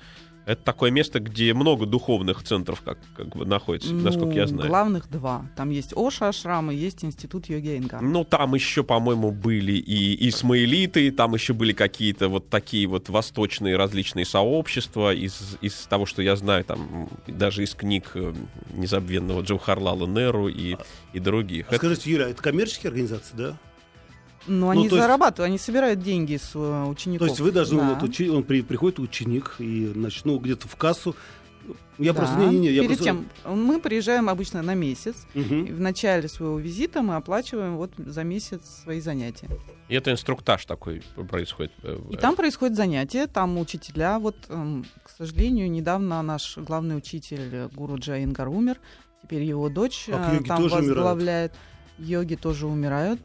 Это 0.46 0.64
такое 0.64 0.92
место, 0.92 1.20
где 1.20 1.54
много 1.54 1.86
духовных 1.86 2.44
центров, 2.44 2.82
как, 2.82 2.98
как 3.16 3.28
бы 3.36 3.46
находится, 3.46 3.94
насколько 3.94 4.34
я 4.34 4.44
Ну, 4.44 4.48
знаю. 4.48 4.70
Главных 4.70 5.10
два. 5.10 5.46
Там 5.56 5.70
есть 5.70 5.94
Оша 5.96 6.30
Ашрам 6.30 6.72
и 6.72 6.76
есть 6.76 7.04
Институт 7.06 7.48
йоги 7.48 7.78
Ингар. 7.78 8.02
Ну, 8.02 8.24
там 8.24 8.56
еще, 8.56 8.84
по-моему, 8.84 9.32
были 9.32 9.74
и 9.74 10.30
исмаилиты, 10.30 11.12
там 11.12 11.36
еще 11.36 11.54
были 11.54 11.74
какие-то 11.74 12.28
вот 12.28 12.50
такие 12.50 12.88
вот 12.88 13.10
восточные 13.10 13.76
различные 13.76 14.26
сообщества 14.26 15.14
из, 15.14 15.58
из 15.62 15.74
того, 15.88 16.06
что 16.06 16.22
я 16.22 16.36
знаю, 16.36 16.64
там 16.64 17.10
даже 17.28 17.64
из 17.64 17.76
книг 17.76 18.12
э, 18.16 18.34
незабвенного 18.74 19.42
Джавхарлала 19.42 20.08
Неру 20.08 20.48
и, 20.48 20.76
и 21.14 21.20
других. 21.20 21.68
А 21.70 21.76
скажите, 21.76 22.10
Юля, 22.12 22.30
это 22.30 22.42
коммерческие 22.42 22.90
организации, 22.90 23.36
да? 23.36 23.58
Но 24.48 24.70
они 24.70 24.90
то 24.90 24.96
есть- 24.96 25.06
зарабатывают, 25.08 25.50
они 25.50 25.58
собирают 25.58 26.00
деньги 26.02 26.38
с 26.38 26.52
э, 26.56 26.84
учеников. 26.86 27.28
То 27.28 27.32
есть 27.32 27.42
вы 27.42 27.52
должны, 27.52 27.80
Да. 27.80 27.94
вот, 27.94 28.04
учи- 28.04 28.30
он 28.30 28.44
при- 28.44 28.62
приходит 28.62 29.00
ученик 29.00 29.56
и, 29.60 29.92
значит, 29.94 30.26
ну, 30.26 30.40
где-то 30.40 30.68
в 30.68 30.76
кассу. 30.76 31.16
Я 32.00 32.14
Да. 32.14 32.20
просто, 32.20 32.38
не-не-не, 32.40 32.72
я 32.72 32.82
Перед 32.82 32.98
просто... 32.98 33.04
тем, 33.04 33.26
мы 33.46 33.80
приезжаем 33.80 34.30
обычно 34.30 34.64
на 34.64 34.74
месяц. 34.74 35.16
Мгм. 35.36 35.66
И 35.66 35.72
в 35.72 35.80
начале 35.80 36.28
своего 36.28 36.58
визита 36.58 37.04
мы 37.04 37.16
оплачиваем 37.16 37.78
вот 37.78 37.92
за 37.98 38.24
месяц 38.24 38.62
свои 38.84 39.00
занятия. 39.00 39.48
И 39.88 39.94
это 39.94 40.12
инструктаж 40.12 40.66
такой 40.66 41.04
происходит. 41.30 41.72
э, 41.84 42.00
И 42.10 42.18
там 42.18 42.36
происходит 42.36 42.76
занятие, 42.76 43.28
там 43.28 43.60
учителя. 43.60 44.18
Вот, 44.18 44.36
эм, 44.50 44.86
к 45.04 45.10
сожалению, 45.12 45.70
недавно 45.70 46.20
наш 46.24 46.58
главный 46.58 46.98
учитель 46.98 47.48
э, 47.52 47.70
Гуру 47.76 47.98
Джай 48.00 48.24
Ингар 48.24 48.50
умер. 48.50 48.78
Теперь 49.22 49.44
его 49.44 49.70
дочь 49.70 50.10
А 50.10 50.40
там 50.48 50.64
тоже 50.64 50.76
умирают? 50.78 50.88
возглавляет. 50.88 51.54
Йоги 52.00 52.34
тоже 52.36 52.66
умирают. 52.66 53.20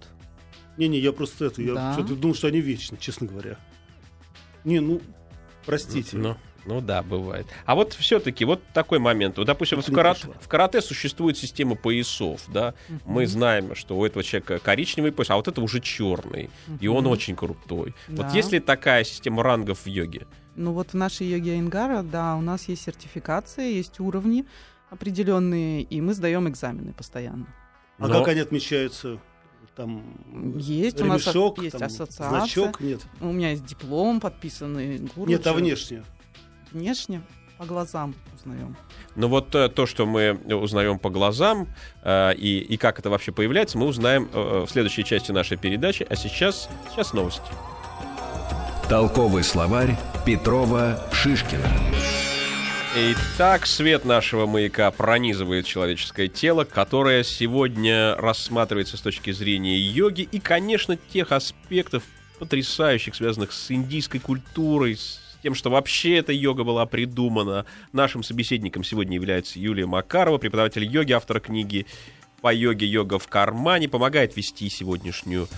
Не-не, 0.77 0.99
я 0.99 1.13
просто 1.13 1.47
это, 1.47 1.63
я 1.63 1.75
Да. 1.75 1.93
что-то 1.95 2.15
думал, 2.15 2.35
что 2.35 2.49
они 2.49 2.61
вечны, 2.61 2.97
честно 3.01 3.27
говоря. 3.27 3.57
Не, 4.65 4.81
ну, 4.81 5.01
простите. 5.65 6.17
Ну, 6.17 6.37
ну 6.67 6.81
да, 6.81 7.03
бывает. 7.03 7.47
А 7.65 7.75
вот 7.75 7.93
все-таки 7.95 8.45
вот 8.45 8.61
такой 8.75 8.99
момент. 8.99 9.39
Вот, 9.39 9.47
допустим, 9.47 9.79
Это 9.79 9.91
в, 9.91 9.95
пошло. 9.95 10.35
в 10.41 10.49
карате 10.49 10.81
существует 10.83 11.39
система 11.39 11.77
поясов, 11.77 12.43
да. 12.49 12.75
Мы 13.07 13.23
Мгм. 13.23 13.27
знаем, 13.31 13.75
что 13.75 13.97
у 13.97 14.05
этого 14.05 14.23
человека 14.25 14.59
коричневый 14.59 15.13
пояс, 15.13 15.31
а 15.31 15.37
вот 15.37 15.49
это 15.49 15.61
уже 15.63 15.81
черный. 15.81 16.51
И 16.81 16.89
он 16.89 17.07
очень 17.07 17.37
крутой. 17.37 17.95
Вот 18.09 18.27
Да. 18.29 18.33
есть 18.33 18.53
ли 18.53 18.61
такая 18.61 19.05
система 19.05 19.43
рангов 19.43 19.85
в 19.85 19.87
йоге? 19.89 20.27
Ну 20.57 20.73
вот 20.73 20.91
в 20.91 20.95
нашей 20.95 21.27
йоге 21.29 21.59
Ингара, 21.59 22.03
да, 22.03 22.35
у 22.37 22.41
нас 22.41 22.69
есть 22.69 22.83
сертификация, 22.83 23.67
есть 23.69 24.01
уровни 24.01 24.47
определенные, 24.91 25.83
и 25.83 26.01
мы 26.01 26.15
сдаем 26.15 26.49
экзамены 26.49 26.93
постоянно. 26.93 27.47
А 27.99 28.09
Но- 28.09 28.19
как 28.19 28.29
они 28.29 28.41
отмечаются? 28.41 29.19
Там 29.77 30.03
Есть 30.57 31.03
у 31.03 31.05
нас 31.05 31.27
ремешок, 31.27 31.63
есть 31.63 31.79
там, 31.79 31.87
ассоциация. 31.87 32.29
значок? 32.31 32.81
Нет. 32.81 33.07
У 33.21 33.31
меня 33.31 33.51
есть 33.51 33.67
диплом 33.67 34.21
подписанный 34.21 34.99
гуру. 34.99 35.31
Нет, 35.31 35.47
а 35.47 35.53
внешне? 35.53 36.03
Внешне 36.73 37.21
по 37.59 37.67
глазам 37.67 38.15
узнаем. 38.35 38.75
Ну 39.17 39.29
вот 39.29 39.55
э, 39.55 39.69
то, 39.69 39.87
что 39.87 40.07
мы 40.07 40.33
узнаем 40.33 40.99
по 40.99 41.11
глазам 41.11 41.69
э, 42.03 42.35
и, 42.35 42.59
и 42.59 42.77
как 42.79 42.99
это 42.99 43.11
вообще 43.11 43.33
появляется, 43.33 43.77
мы 43.77 43.87
узнаем 43.87 44.29
э, 44.33 44.65
в 44.67 44.71
следующей 44.71 45.05
части 45.05 45.31
нашей 45.31 45.59
передачи. 45.59 46.07
А 46.09 46.17
сейчас, 46.17 46.71
сейчас 46.91 47.13
новости. 47.13 47.51
Толковый 48.89 49.45
словарь 49.45 49.99
Петрова 50.25 51.03
Шишкина. 51.13 51.69
Итак, 52.99 53.67
свет 53.67 54.07
нашего 54.07 54.47
маяка 54.47 54.91
пронизывает 54.91 55.67
человеческое 55.67 56.29
тело, 56.29 56.65
которое 56.65 57.25
сегодня 57.25 58.15
рассматривается 58.17 58.97
с 58.97 59.03
точки 59.03 59.33
зрения 59.33 59.77
йоги 59.77 60.23
и, 60.23 60.41
конечно, 60.41 60.97
тех 60.97 61.31
аспектов 61.31 62.05
потрясающих, 62.39 63.15
связанных 63.15 63.53
с 63.53 63.71
индийской 63.71 64.19
культурой, 64.19 64.97
с 64.97 65.21
тем, 65.43 65.55
что 65.55 65.69
вообще 65.69 66.17
эта 66.17 66.33
йога 66.33 66.65
была 66.65 66.87
придумана. 66.87 67.67
Нашим 67.93 68.23
собеседником 68.23 68.83
сегодня 68.83 69.17
является 69.17 69.61
Юлия 69.61 69.85
Макарова, 69.85 70.39
преподаватель 70.39 70.85
йоги, 70.85 71.13
автор 71.13 71.41
книги 71.41 71.85
по 72.41 72.51
йоге 72.51 72.87
«Йога 72.87 73.19
в 73.19 73.29
кармане». 73.29 73.91
Помогает 73.91 74.37
вести 74.39 74.71
сегодняшнюю 74.71 75.49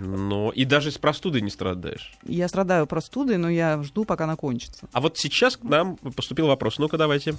Но 0.00 0.52
и 0.52 0.64
даже 0.64 0.92
с 0.92 0.98
простудой 0.98 1.40
не 1.40 1.50
страдаешь. 1.50 2.12
Я 2.22 2.46
страдаю 2.46 2.86
простудой, 2.86 3.36
но 3.36 3.50
я 3.50 3.82
жду, 3.82 4.04
пока 4.04 4.24
она 4.24 4.36
кончится. 4.36 4.88
А 4.92 5.00
вот 5.00 5.18
сейчас 5.18 5.56
к 5.56 5.64
нам 5.64 5.96
поступил 5.96 6.46
вопрос. 6.46 6.78
Ну-ка, 6.78 6.96
давайте. 6.96 7.34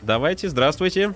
Давайте, 0.00 0.48
здравствуйте. 0.48 1.14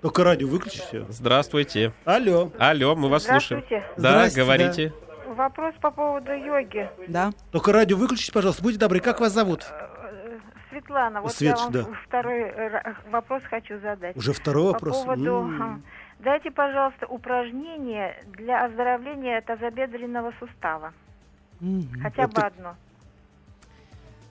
Только 0.00 0.24
радио 0.24 0.48
выключите. 0.48 1.04
Здравствуйте. 1.10 1.92
Алло. 2.06 2.50
Алло, 2.58 2.96
мы 2.96 3.10
вас 3.10 3.24
слушаем. 3.24 3.62
Да, 3.98 4.30
говорите. 4.34 4.94
Вопрос 5.26 5.74
по 5.80 5.90
поводу 5.90 6.32
йоги. 6.32 6.90
Да? 7.06 7.32
Только 7.52 7.72
радио 7.72 7.96
выключите, 7.96 8.32
пожалуйста. 8.32 8.62
Будьте 8.62 8.78
добры, 8.78 9.00
как 9.00 9.20
вас 9.20 9.32
зовут? 9.32 9.66
Э, 9.70 10.38
Светлана, 10.70 11.20
вот 11.20 11.32
Свет, 11.32 11.56
я 11.56 11.62
вам 11.62 11.72
да. 11.72 11.86
второй 12.06 12.40
э, 12.40 12.94
вопрос 13.10 13.42
хочу 13.48 13.78
задать. 13.78 14.16
Уже 14.16 14.32
второй 14.32 14.68
По 14.68 14.72
вопрос. 14.72 14.96
поводу... 15.02 15.34
М. 15.36 15.84
Дайте, 16.18 16.50
пожалуйста, 16.50 17.06
упражнение 17.06 18.24
для 18.36 18.64
оздоровления 18.64 19.40
тазобедренного 19.40 20.32
сустава. 20.40 20.92
Мгм. 21.60 22.00
Хотя 22.02 22.26
бы 22.26 22.32
Это- 22.32 22.46
одно. 22.46 22.76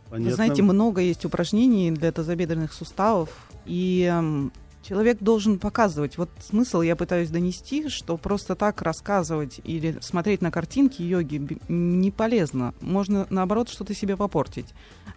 Вы 0.05 0.11
Понятно. 0.11 0.35
знаете, 0.35 0.63
много 0.63 1.01
есть 1.01 1.25
упражнений 1.25 1.91
для 1.91 2.11
тазобедренных 2.13 2.71
суставов, 2.73 3.29
и 3.65 4.03
эм, 4.09 4.51
человек 4.87 5.17
должен 5.19 5.59
показывать. 5.59 6.17
Вот 6.17 6.29
смысл 6.39 6.81
я 6.81 6.95
пытаюсь 6.95 7.29
донести, 7.29 7.89
что 7.89 8.17
просто 8.17 8.55
так 8.55 8.81
рассказывать 8.81 9.59
или 9.63 9.97
смотреть 10.01 10.41
на 10.41 10.51
картинки 10.51 11.01
йоги 11.01 11.59
не 11.67 12.11
полезно. 12.11 12.73
Можно, 12.81 13.27
наоборот, 13.29 13.69
что-то 13.69 13.93
себе 13.93 14.15
попортить. 14.15 14.67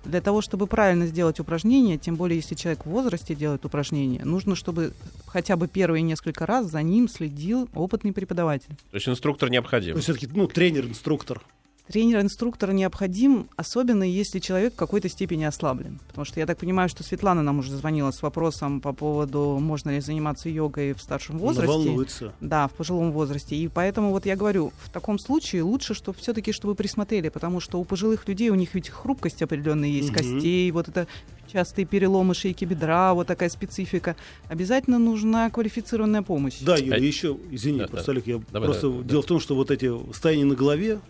Для 0.04 0.20
того, 0.20 0.40
чтобы 0.40 0.66
правильно 0.66 1.06
сделать 1.06 1.40
упражнение, 1.40 1.98
тем 1.98 2.16
более, 2.16 2.37
если 2.37 2.54
человек 2.54 2.85
в 2.85 2.90
возрасте 2.90 3.35
делает 3.35 3.64
упражнение, 3.64 4.24
нужно, 4.24 4.54
чтобы 4.54 4.92
хотя 5.26 5.56
бы 5.56 5.68
первые 5.68 6.02
несколько 6.02 6.46
раз 6.46 6.66
за 6.66 6.83
ним 6.83 7.09
следил 7.09 7.68
опытный 7.74 8.12
преподаватель. 8.12 8.74
То 8.90 8.94
есть 8.96 9.09
инструктор 9.09 9.48
То 9.48 9.52
необходим. 9.52 9.94
есть 9.96 10.04
все-таки, 10.04 10.26
ну, 10.33 10.46
тренер, 10.48 10.87
инструктор. 10.87 11.42
Тренер-инструктор 11.90 12.72
необходим, 12.72 13.48
особенно 13.57 14.05
если 14.05 14.38
человек 14.38 14.74
в 14.74 14.76
какой-то 14.76 15.09
степени 15.09 15.42
ослаблен. 15.42 15.98
Потому 16.07 16.24
что 16.24 16.38
я 16.38 16.46
так 16.46 16.57
понимаю, 16.59 16.88
что 16.88 17.03
Светлана 17.03 17.42
нам 17.42 17.59
уже 17.59 17.74
звонила 17.76 18.12
с 18.12 18.22
вопросом 18.22 18.81
по 18.81 18.92
поводу, 18.92 19.59
можно 19.61 19.90
ли 19.90 20.00
заниматься 20.00 20.48
йогой 20.48 20.92
в 20.92 21.00
старшем 21.03 21.38
возрасте. 21.38 21.66
волнуется. 21.72 22.33
Да, 22.40 22.68
в 22.68 22.72
пожилом 22.74 23.11
возрасте. 23.11 23.57
И 23.57 23.66
поэтому 23.66 24.11
вот 24.11 24.24
я 24.24 24.37
говорю, 24.37 24.72
в 24.85 24.90
таком 24.90 25.18
случае 25.18 25.62
лучше, 25.62 25.94
что 25.94 26.12
все-таки, 26.12 26.53
чтобы 26.53 26.76
присмотрели, 26.76 27.29
потому 27.29 27.59
что 27.59 27.81
у 27.81 27.85
пожилых 27.85 28.29
людей 28.29 28.50
у 28.50 28.55
них 28.55 28.72
ведь 28.74 28.88
хрупкость 28.88 29.42
определенная 29.42 29.88
есть, 29.88 30.11
Мгм. 30.11 30.16
костей, 30.16 30.70
вот 30.70 30.87
это 30.88 31.09
частые 31.53 31.87
переломы 31.87 32.35
шейки 32.35 32.64
бедра, 32.64 33.12
вот 33.14 33.26
такая 33.26 33.48
специфика. 33.48 34.14
Обязательно 34.46 35.00
нужна 35.00 35.50
квалифицированная 35.50 36.22
помощь. 36.22 36.59
Да, 36.61 36.76
Юля, 36.76 36.94
А- 36.94 36.98
еще, 37.00 37.37
извини, 37.50 37.81
Да, 37.81 37.88
просто, 37.88 38.07
да. 38.07 38.12
Олег, 38.12 38.26
я 38.29 38.40
Давай, 38.53 38.68
просто 38.68 38.88
давай, 38.88 39.05
дело 39.05 39.22
в 39.22 39.26
том, 39.26 39.40
что 39.40 39.57
вот 39.57 39.72
эти 39.72 39.90
состояния 40.12 40.44
на 40.44 40.55
голове, 40.55 41.00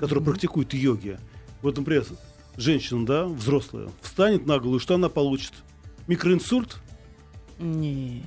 которые 0.00 0.22
Мгм. 0.22 0.32
практикуют 0.32 0.74
йоги, 0.74 1.18
вот, 1.62 1.76
например, 1.76 2.04
женщина, 2.56 3.06
да, 3.06 3.26
взрослая, 3.26 3.88
встанет 4.02 4.46
на 4.46 4.58
голову, 4.58 4.78
что 4.78 4.94
она 4.96 5.08
получит? 5.08 5.52
Микроинсульт? 6.06 6.78
Нет. 7.58 8.24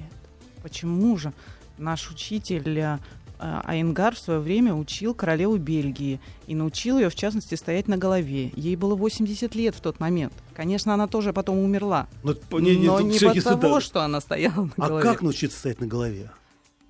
Почему 0.61 1.17
же? 1.17 1.33
Наш 1.77 2.09
учитель 2.11 2.77
э, 2.79 2.97
Айнгар 3.39 4.15
в 4.15 4.19
свое 4.19 4.39
время 4.39 4.73
учил 4.75 5.13
королеву 5.15 5.57
Бельгии 5.57 6.21
и 6.47 6.55
научил 6.55 6.99
ее, 6.99 7.09
в 7.09 7.15
частности, 7.15 7.55
стоять 7.55 7.87
на 7.87 7.97
голове. 7.97 8.51
Ей 8.55 8.75
было 8.75 8.95
80 8.95 9.55
лет 9.55 9.75
в 9.75 9.81
тот 9.81 9.99
момент. 9.99 10.31
Конечно, 10.53 10.93
она 10.93 11.07
тоже 11.07 11.33
потом 11.33 11.57
умерла. 11.57 12.07
По- 12.49 12.59
не- 12.59 12.77
не, 12.77 12.85
но 12.87 13.01
не 13.01 13.19
потому, 13.19 13.75
да. 13.75 13.81
что 13.81 14.01
она 14.03 14.21
стояла 14.21 14.69
на 14.77 14.85
А 14.85 14.87
голове. 14.87 15.03
как 15.03 15.21
научиться 15.23 15.57
стоять 15.57 15.81
на 15.81 15.87
голове? 15.87 16.29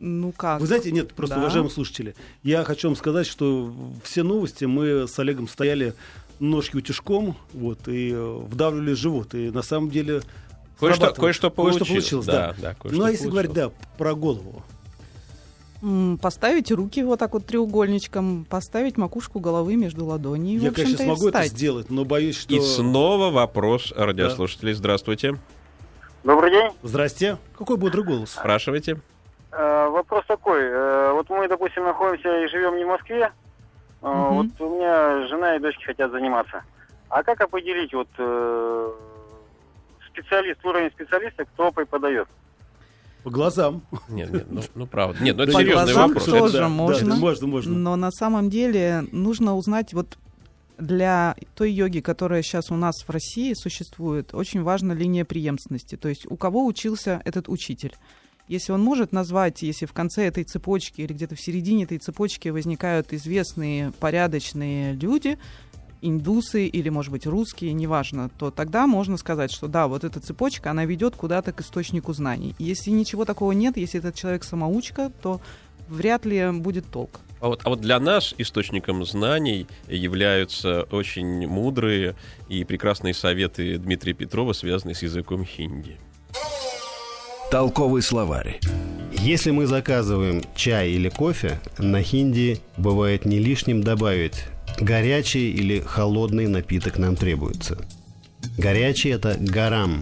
Ну 0.05 0.33
как? 0.33 0.59
Вы 0.59 0.67
знаете, 0.67 0.91
нет, 0.91 1.13
просто, 1.13 1.35
Да. 1.35 1.41
уважаемые 1.41 1.71
слушатели, 1.71 2.13
я 2.43 2.65
хочу 2.65 2.89
вам 2.89 2.97
сказать, 2.97 3.25
что 3.25 3.73
все 4.03 4.23
новости 4.23 4.65
мы 4.65 5.07
с 5.07 5.17
Олегом 5.17 5.47
стояли 5.47 5.93
ножки 6.39 6.75
утюжком, 6.75 7.37
вот, 7.53 7.87
и 7.87 8.11
э, 8.11 8.37
вдавливали 8.49 8.95
в 8.95 8.97
живот. 8.97 9.33
И 9.33 9.49
на 9.49 9.61
самом 9.61 9.89
деле 9.89 10.15
Кое-что, 10.77 10.97
срабатывает. 11.03 11.15
кое-что 11.19 11.21
Кое-что 11.21 11.49
получилось. 11.51 11.87
получилось, 11.87 12.25
да. 12.25 12.53
да, 12.61 12.73
кое-что 12.73 12.99
Ну, 12.99 13.05
а 13.05 13.11
если 13.11 13.29
говорить, 13.29 13.51
получилось. 13.53 13.77
да, 13.79 13.97
про 13.97 14.13
голову. 14.13 14.61
Поставить 16.21 16.69
руки 16.71 17.01
вот 17.03 17.19
так 17.19 17.33
вот 17.33 17.45
треугольничком, 17.45 18.45
поставить 18.49 18.97
макушку 18.97 19.39
головы 19.39 19.77
между 19.77 20.05
ладоней. 20.05 20.57
я, 20.57 20.71
конечно, 20.71 20.97
смогу 20.97 21.29
это 21.29 21.45
сделать, 21.45 21.89
но 21.89 22.03
боюсь, 22.03 22.37
что... 22.37 22.53
И 22.53 22.59
снова 22.59 23.31
вопрос 23.31 23.93
радиослушателей. 23.95 24.73
Здравствуйте. 24.73 25.37
Добрый 26.25 26.51
день. 26.51 26.71
Здрасте. 26.83 27.37
Какой 27.57 27.77
бодрый 27.77 28.03
голос? 28.03 28.31
Спрашивайте. 28.31 28.99
Э, 29.55 29.87
вопрос 29.89 30.25
такой. 30.27 30.61
Э, 30.63 31.11
вот 31.13 31.29
мы, 31.29 31.47
допустим, 31.47 31.83
находимся 31.83 32.43
и 32.43 32.47
живем 32.47 32.77
не 32.77 32.85
в 32.85 32.87
Москве. 32.87 33.31
Мгм. 34.01 34.35
Вот 34.35 34.47
у 34.59 34.75
меня 34.75 35.27
жена 35.27 35.55
и 35.55 35.59
дочки 35.59 35.83
хотят 35.83 36.11
заниматься. 36.11 36.63
А 37.09 37.23
как 37.23 37.39
определить 37.41 37.93
вот 37.93 38.07
специалист, 40.09 40.65
уровень 40.65 40.89
специалиста, 40.91 41.45
кто 41.45 41.71
преподает? 41.71 42.27
По 43.23 43.29
глазам. 43.29 43.81
Нет, 44.09 44.31
нет, 44.31 44.45
ну, 44.49 44.61
ну 44.75 44.87
правда. 44.87 45.23
Нет, 45.23 45.37
ну 45.37 45.43
это 45.43 45.53
По 45.53 45.59
серьезный 45.59 45.93
глазам 45.93 46.09
вопрос. 46.09 46.25
тоже 46.25 46.57
да, 46.57 46.69
можно. 46.69 47.09
да, 47.09 47.15
можно, 47.15 47.47
можно. 47.47 47.73
Но 47.73 47.95
на 47.95 48.11
самом 48.11 48.49
деле 48.49 49.05
нужно 49.11 49.55
узнать 49.55 49.93
вот 49.93 50.17
для 50.77 51.35
той 51.55 51.71
йоги, 51.71 51.99
которая 51.99 52.41
сейчас 52.41 52.69
у 52.69 52.75
нас 52.75 52.95
в 53.07 53.09
России 53.09 53.53
существует, 53.53 54.33
очень 54.33 54.63
важна 54.63 54.93
линия 54.93 55.23
преемственности. 55.23 55.95
То 55.95 56.09
есть 56.09 56.25
у 56.29 56.35
кого 56.35 56.65
учился 56.65 57.21
этот 57.23 57.47
учитель. 57.47 57.93
Если 58.47 58.71
он 58.71 58.81
может 58.81 59.13
назвать, 59.13 59.61
если 59.61 59.85
в 59.85 59.93
конце 59.93 60.25
этой 60.25 60.43
цепочки 60.43 61.01
или 61.01 61.13
где-то 61.13 61.35
в 61.35 61.39
середине 61.39 61.85
этой 61.85 61.97
цепочки 61.97 62.49
возникают 62.49 63.13
известные 63.13 63.91
порядочные 63.99 64.93
люди, 64.93 65.37
индусы 66.01 66.67
или, 66.67 66.89
может 66.89 67.11
быть, 67.11 67.25
русские, 67.25 67.73
неважно, 67.73 68.29
то 68.37 68.51
тогда 68.51 68.85
можно 68.85 69.17
сказать, 69.17 69.51
что 69.51 69.67
да, 69.67 69.87
вот 69.87 70.03
эта 70.03 70.19
цепочка, 70.19 70.71
она 70.71 70.85
ведет 70.85 71.15
куда-то 71.15 71.53
к 71.53 71.61
источнику 71.61 72.13
знаний. 72.13 72.53
Если 72.59 72.91
ничего 72.91 73.23
такого 73.25 73.53
нет, 73.53 73.77
если 73.77 73.99
этот 73.99 74.15
человек 74.15 74.43
самоучка, 74.43 75.11
то 75.21 75.39
вряд 75.87 76.25
ли 76.25 76.51
будет 76.51 76.85
толк. 76.91 77.21
А 77.39 77.47
вот, 77.47 77.61
а 77.63 77.69
вот 77.69 77.81
для 77.81 77.99
нас 77.99 78.35
источником 78.37 79.03
знаний 79.05 79.67
являются 79.87 80.83
очень 80.83 81.47
мудрые 81.47 82.15
и 82.47 82.63
прекрасные 82.63 83.13
советы 83.13 83.77
Дмитрия 83.77 84.13
Петрова, 84.13 84.53
связанные 84.53 84.95
с 84.95 85.03
языком 85.03 85.45
хинди. 85.45 85.97
Толковый 87.53 88.01
словарь. 88.01 88.59
Если 89.11 89.51
мы 89.51 89.67
заказываем 89.67 90.41
чай 90.55 90.89
или 90.89 91.07
кофе, 91.07 91.59
на 91.77 92.01
хинди 92.01 92.57
бывает 92.77 93.25
не 93.25 93.37
лишним 93.37 93.83
добавить 93.83 94.45
горячий 94.79 95.51
или 95.51 95.79
холодный 95.79 96.47
напиток 96.47 96.97
нам 96.97 97.15
требуется. 97.15 97.77
Горячий– 98.57 99.09
это 99.11 99.37
гарам. 99.39 100.01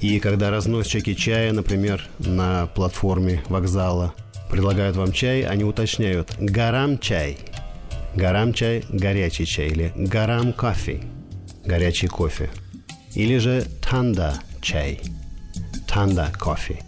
И 0.00 0.18
когда 0.18 0.50
разносчики 0.50 1.14
чая, 1.14 1.52
например, 1.52 2.08
на 2.18 2.66
платформе 2.66 3.40
вокзала, 3.48 4.12
предлагают 4.50 4.96
вам 4.96 5.12
чай, 5.12 5.42
они 5.42 5.62
уточняют 5.62 6.34
«гарам 6.40 6.98
чай». 6.98 7.38
Гарам 8.16 8.52
чай– 8.52 8.84
горячий 8.88 9.46
чай 9.46 9.68
или 9.68 9.92
гарам 9.94 10.52
кофе– 10.52 11.04
горячий 11.64 12.08
кофе. 12.08 12.50
Или 13.14 13.38
же 13.38 13.64
танда 13.80 14.40
чай– 14.60 14.98
танда 15.90 16.32
кофе 16.38 16.80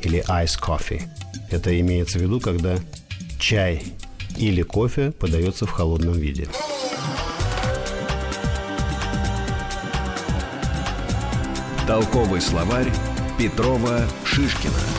или 0.00 0.24
ice 0.26 0.58
coffee. 0.58 1.02
Это 1.50 1.78
имеется 1.80 2.18
в 2.18 2.22
виду, 2.22 2.40
когда 2.40 2.78
чай 3.38 3.82
или 4.36 4.62
кофе 4.62 5.10
подается 5.10 5.66
в 5.66 5.70
холодном 5.70 6.14
виде. 6.14 6.48
Толковый 11.86 12.40
словарь 12.40 12.90
Петрова 13.38 14.00
Шишкина. 14.24 14.97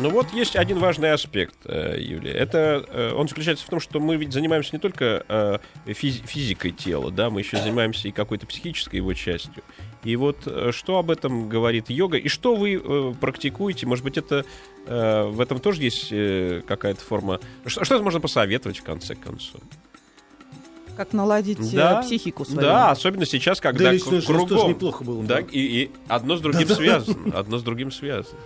Ну 0.00 0.08
вот 0.08 0.32
есть 0.32 0.56
один 0.56 0.78
важный 0.78 1.12
аспект, 1.12 1.54
э, 1.64 1.96
Юлия. 2.00 2.32
Это 2.32 2.84
э, 2.88 3.12
он 3.12 3.28
заключается 3.28 3.66
в 3.66 3.68
том, 3.68 3.80
что 3.80 4.00
мы 4.00 4.16
ведь 4.16 4.32
занимаемся 4.32 4.70
не 4.72 4.78
только 4.78 5.24
э, 5.28 5.58
физи- 5.86 6.24
физикой 6.26 6.70
тела, 6.70 7.10
да, 7.10 7.28
мы 7.28 7.40
еще 7.40 7.58
занимаемся 7.58 8.08
и 8.08 8.10
какой-то 8.10 8.46
психической 8.46 8.96
его 8.96 9.12
частью. 9.12 9.62
И 10.02 10.16
вот 10.16 10.38
что 10.70 10.98
об 10.98 11.10
этом 11.10 11.50
говорит 11.50 11.90
йога, 11.90 12.16
и 12.16 12.28
что 12.28 12.56
вы 12.56 13.14
практикуете? 13.20 13.86
Может 13.86 14.02
быть, 14.02 14.16
это 14.16 14.46
в 14.86 15.38
этом 15.40 15.58
тоже 15.60 15.82
есть 15.82 16.08
какая-то 16.66 17.02
форма. 17.02 17.38
Что, 17.66 17.84
что 17.84 18.02
можно 18.02 18.18
посоветовать 18.20 18.78
в 18.78 18.82
конце 18.82 19.14
концов? 19.14 19.60
Как 20.96 21.12
наладить 21.12 21.58
Да. 21.74 22.00
психику 22.00 22.46
свою. 22.46 22.60
Да, 22.62 22.90
особенно 22.90 23.26
сейчас, 23.26 23.60
когда 23.60 23.84
Да, 23.84 23.90
к- 23.90 23.92
личная 23.94 24.20
жизнь 24.22 24.26
тоже 24.26 24.46
кругом. 24.48 24.70
неплохо 24.70 25.04
было. 25.04 25.22
Да, 25.24 25.40
и, 25.40 25.58
и 25.60 25.90
одно 26.08 26.36
с 26.36 26.40
другим 26.40 26.66
связано. 26.68 27.36
Одно 27.38 27.58
с 27.58 27.62
другим 27.62 27.90
связано. 27.92 28.38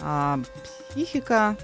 А 0.00 0.40
психика... 0.90 1.56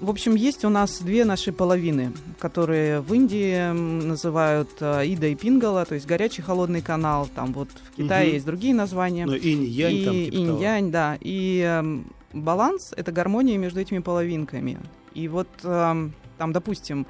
В 0.00 0.10
общем, 0.10 0.34
есть 0.34 0.64
у 0.64 0.68
нас 0.68 0.98
две 1.00 1.24
наши 1.24 1.50
половины, 1.50 2.12
которые 2.38 3.00
в 3.00 3.14
Индии 3.14 3.72
называют 3.72 4.68
э, 4.80 5.06
Ида 5.06 5.28
и 5.28 5.34
Пингала, 5.34 5.86
то 5.86 5.94
есть 5.94 6.06
горячий 6.06 6.42
холодный 6.42 6.82
канал. 6.82 7.28
Там 7.34 7.52
вот 7.54 7.68
в 7.70 7.96
Китае 7.96 8.26
Мгм. 8.26 8.34
есть 8.34 8.44
другие 8.44 8.74
названия. 8.74 9.24
Но 9.24 9.34
инь-янь 9.34 9.94
и 9.94 10.04
там 10.04 10.14
типа 10.14 10.34
инь-янь, 10.34 10.90
да. 10.90 11.16
И 11.20 11.60
эм, 11.60 12.12
баланс— 12.34 12.92
это 12.96 13.12
гармония 13.12 13.56
между 13.56 13.80
этими 13.80 14.00
половинками. 14.00 14.78
И 15.14 15.28
вот 15.28 15.48
эм, 15.62 16.12
там, 16.36 16.52
допустим, 16.52 17.06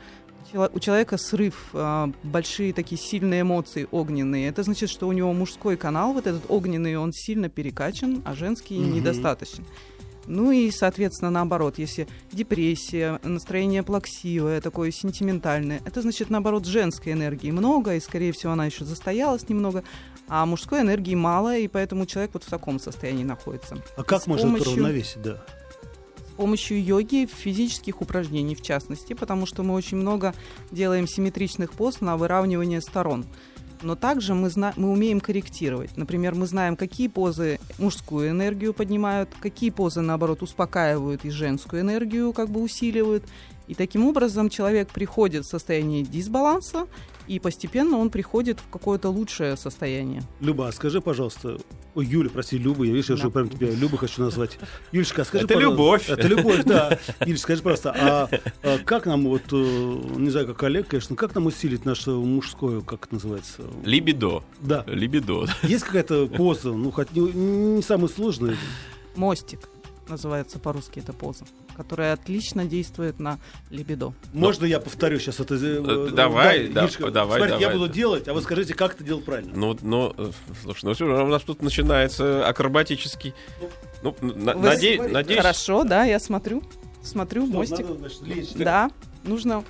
у 0.54 0.78
человека 0.78 1.16
срыв, 1.18 1.70
э, 1.72 2.06
большие 2.22 2.72
такие 2.72 3.00
сильные 3.00 3.42
эмоции 3.42 3.86
огненные. 3.90 4.48
Это 4.48 4.62
значит, 4.62 4.90
что 4.90 5.08
у 5.08 5.12
него 5.12 5.32
мужской 5.32 5.76
канал, 5.76 6.12
вот 6.12 6.26
этот 6.26 6.42
огненный, 6.48 6.96
он 6.96 7.12
сильно 7.12 7.48
перекачан, 7.48 8.22
а 8.24 8.34
женский 8.34 8.78
Мгм. 8.78 8.94
недостаточен. 8.94 9.64
Ну 10.26 10.52
и, 10.52 10.70
соответственно, 10.70 11.30
наоборот, 11.30 11.78
если 11.78 12.08
депрессия, 12.32 13.20
настроение 13.22 13.82
плаксивое, 13.82 14.60
такое 14.62 14.90
сентиментальное, 14.90 15.82
это 15.84 16.00
значит, 16.00 16.30
наоборот, 16.30 16.64
женской 16.64 17.12
энергии 17.12 17.50
много, 17.50 17.94
и, 17.96 18.00
скорее 18.00 18.32
всего, 18.32 18.52
она 18.52 18.64
еще 18.64 18.86
застоялась 18.86 19.46
немного, 19.50 19.84
а 20.26 20.46
мужской 20.46 20.80
энергии 20.80 21.14
мало, 21.14 21.58
и 21.58 21.68
поэтому 21.68 22.06
человек 22.06 22.30
вот 22.32 22.44
в 22.44 22.48
таком 22.48 22.80
состоянии 22.80 23.24
находится. 23.24 23.76
А 23.98 24.02
как 24.02 24.22
с 24.22 24.26
можно 24.26 24.46
это 24.46 24.64
помощью- 24.64 24.76
равновесить, 24.76 25.20
да? 25.22 25.44
Помощью 26.36 26.82
йоги, 26.82 27.26
физических 27.26 28.02
упражнений 28.02 28.54
в 28.54 28.62
частности, 28.62 29.12
потому 29.12 29.46
что 29.46 29.62
мы 29.62 29.74
очень 29.74 29.98
много 29.98 30.34
делаем 30.72 31.06
симметричных 31.06 31.72
поз 31.72 32.00
на 32.00 32.16
выравнивание 32.16 32.80
сторон. 32.80 33.24
Но 33.82 33.94
также 33.96 34.34
мы, 34.34 34.48
зна- 34.50 34.72
мы 34.76 34.90
умеем 34.90 35.20
корректировать. 35.20 35.96
Например, 35.96 36.34
мы 36.34 36.46
знаем, 36.46 36.74
какие 36.74 37.08
позы 37.08 37.60
мужскую 37.78 38.30
энергию 38.30 38.72
поднимают, 38.72 39.28
какие 39.40 39.70
позы, 39.70 40.00
наоборот, 40.00 40.42
успокаивают 40.42 41.24
и 41.24 41.30
женскую 41.30 41.82
энергию 41.82 42.32
как 42.32 42.48
бы 42.50 42.62
усиливают. 42.62 43.24
И 43.66 43.74
таким 43.74 44.04
образом 44.06 44.50
человек 44.50 44.88
приходит 44.90 45.44
в 45.44 45.48
состояние 45.48 46.02
дисбаланса, 46.02 46.86
и 47.26 47.38
постепенно 47.38 47.96
он 47.96 48.10
приходит 48.10 48.60
в 48.60 48.68
какое-то 48.68 49.08
лучшее 49.08 49.56
состояние. 49.56 50.22
Люба, 50.40 50.68
а 50.68 50.72
скажи, 50.72 51.00
пожалуйста, 51.00 51.56
ой, 51.94 52.04
Юля, 52.04 52.28
прости, 52.28 52.58
Люба, 52.58 52.84
я 52.84 52.92
видишь, 52.92 53.08
я 53.08 53.16
Да. 53.16 53.22
уже 53.22 53.30
прям 53.30 53.48
тебя 53.48 53.70
Люба 53.70 53.96
хочу 53.96 54.20
назвать. 54.22 54.58
Юлечка, 54.92 55.22
а 55.22 55.24
скажи, 55.24 55.46
Это 55.46 55.58
любовь. 55.58 56.10
Это 56.10 56.28
любовь, 56.28 56.62
да. 56.64 56.98
Юлечка, 57.20 57.42
скажи, 57.42 57.62
пожалуйста, 57.62 57.94
а, 57.98 58.28
а 58.62 58.78
как 58.84 59.06
нам 59.06 59.24
вот, 59.26 59.44
э, 59.50 59.56
не 59.56 60.28
знаю, 60.28 60.46
как 60.48 60.62
Олег, 60.64 60.88
конечно, 60.88 61.16
как 61.16 61.34
нам 61.34 61.46
усилить 61.46 61.86
наше 61.86 62.10
мужское, 62.10 62.82
как 62.82 63.06
это 63.06 63.14
называется? 63.14 63.62
Либидо. 63.84 64.42
Да. 64.60 64.84
Либидо. 64.86 65.46
Есть 65.62 65.84
какая-то 65.84 66.26
поза, 66.26 66.72
ну, 66.74 66.90
хоть 66.90 67.12
не, 67.12 67.20
не 67.76 67.82
самая 67.82 68.08
сложная. 68.08 68.56
Мостик 69.16 69.60
называется 70.08 70.58
по-русски 70.58 70.98
эта 70.98 71.14
поза, 71.14 71.46
которая 71.76 72.12
отлично 72.14 72.64
действует 72.64 73.18
на 73.20 73.38
либидо. 73.70 74.12
Можно 74.32 74.64
я 74.66 74.80
повторю 74.80 75.18
сейчас 75.18 75.40
это? 75.40 75.54
э, 75.54 75.58
Э, 75.58 76.10
давай, 76.12 76.68
да, 76.68 76.88
давай, 77.10 77.38
смотрите, 77.38 77.54
я 77.62 77.68
давай, 77.68 77.74
буду 77.76 77.86
да. 77.88 77.92
делать, 77.94 78.28
а 78.28 78.34
вы 78.34 78.42
скажите, 78.42 78.74
как 78.74 78.94
это 78.94 79.04
делать 79.04 79.24
правильно. 79.24 79.52
Ну, 79.54 79.76
ну, 79.82 80.14
э, 80.16 80.30
слушай, 80.62 80.84
ну 80.84 80.94
всё, 80.94 81.24
у 81.24 81.28
нас 81.28 81.42
тут 81.42 81.62
начинается 81.62 82.46
акробатический. 82.46 83.34
Ну, 84.02 84.14
на- 84.20 84.54
Вы 84.54 84.60
наде- 84.68 84.94
смотрите, 84.96 85.08
надеюсь. 85.14 85.40
Хорошо, 85.40 85.84
да, 85.84 86.04
я 86.04 86.18
смотрю. 86.18 86.62
Смотрю, 87.02 87.46
Что, 87.46 87.54
мостик. 87.54 87.80
надо, 87.80 87.94
значит, 87.98 88.22
лечь, 88.22 88.48
так? 88.48 88.58
Да, 88.58 88.90
нужно. 89.24 89.64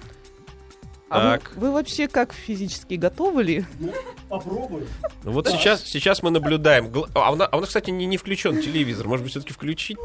А 1.10 1.16
вы- 1.32 1.38
Так. 1.38 1.52
вы, 1.56 1.70
вообще 1.70 2.08
как 2.08 2.32
физически 2.32 2.94
готовы 2.94 3.42
ли? 3.42 3.64
Ну, 3.78 3.92
попробуй. 4.28 4.84
Ну, 5.22 5.32
вот 5.32 5.46
сейчас, 5.48 5.82
сейчас 5.84 6.22
мы 6.22 6.30
наблюдаем. 6.30 6.90
А 7.14 7.30
у 7.32 7.36
нас, 7.36 7.48
а 7.52 7.56
у 7.56 7.60
нас, 7.60 7.68
кстати, 7.68 7.90
не, 7.90 8.06
не 8.06 8.16
включен 8.16 8.60
телевизор. 8.60 9.06
Может 9.06 9.22
быть, 9.24 9.30
все-таки 9.32 9.52
включить? 9.52 9.98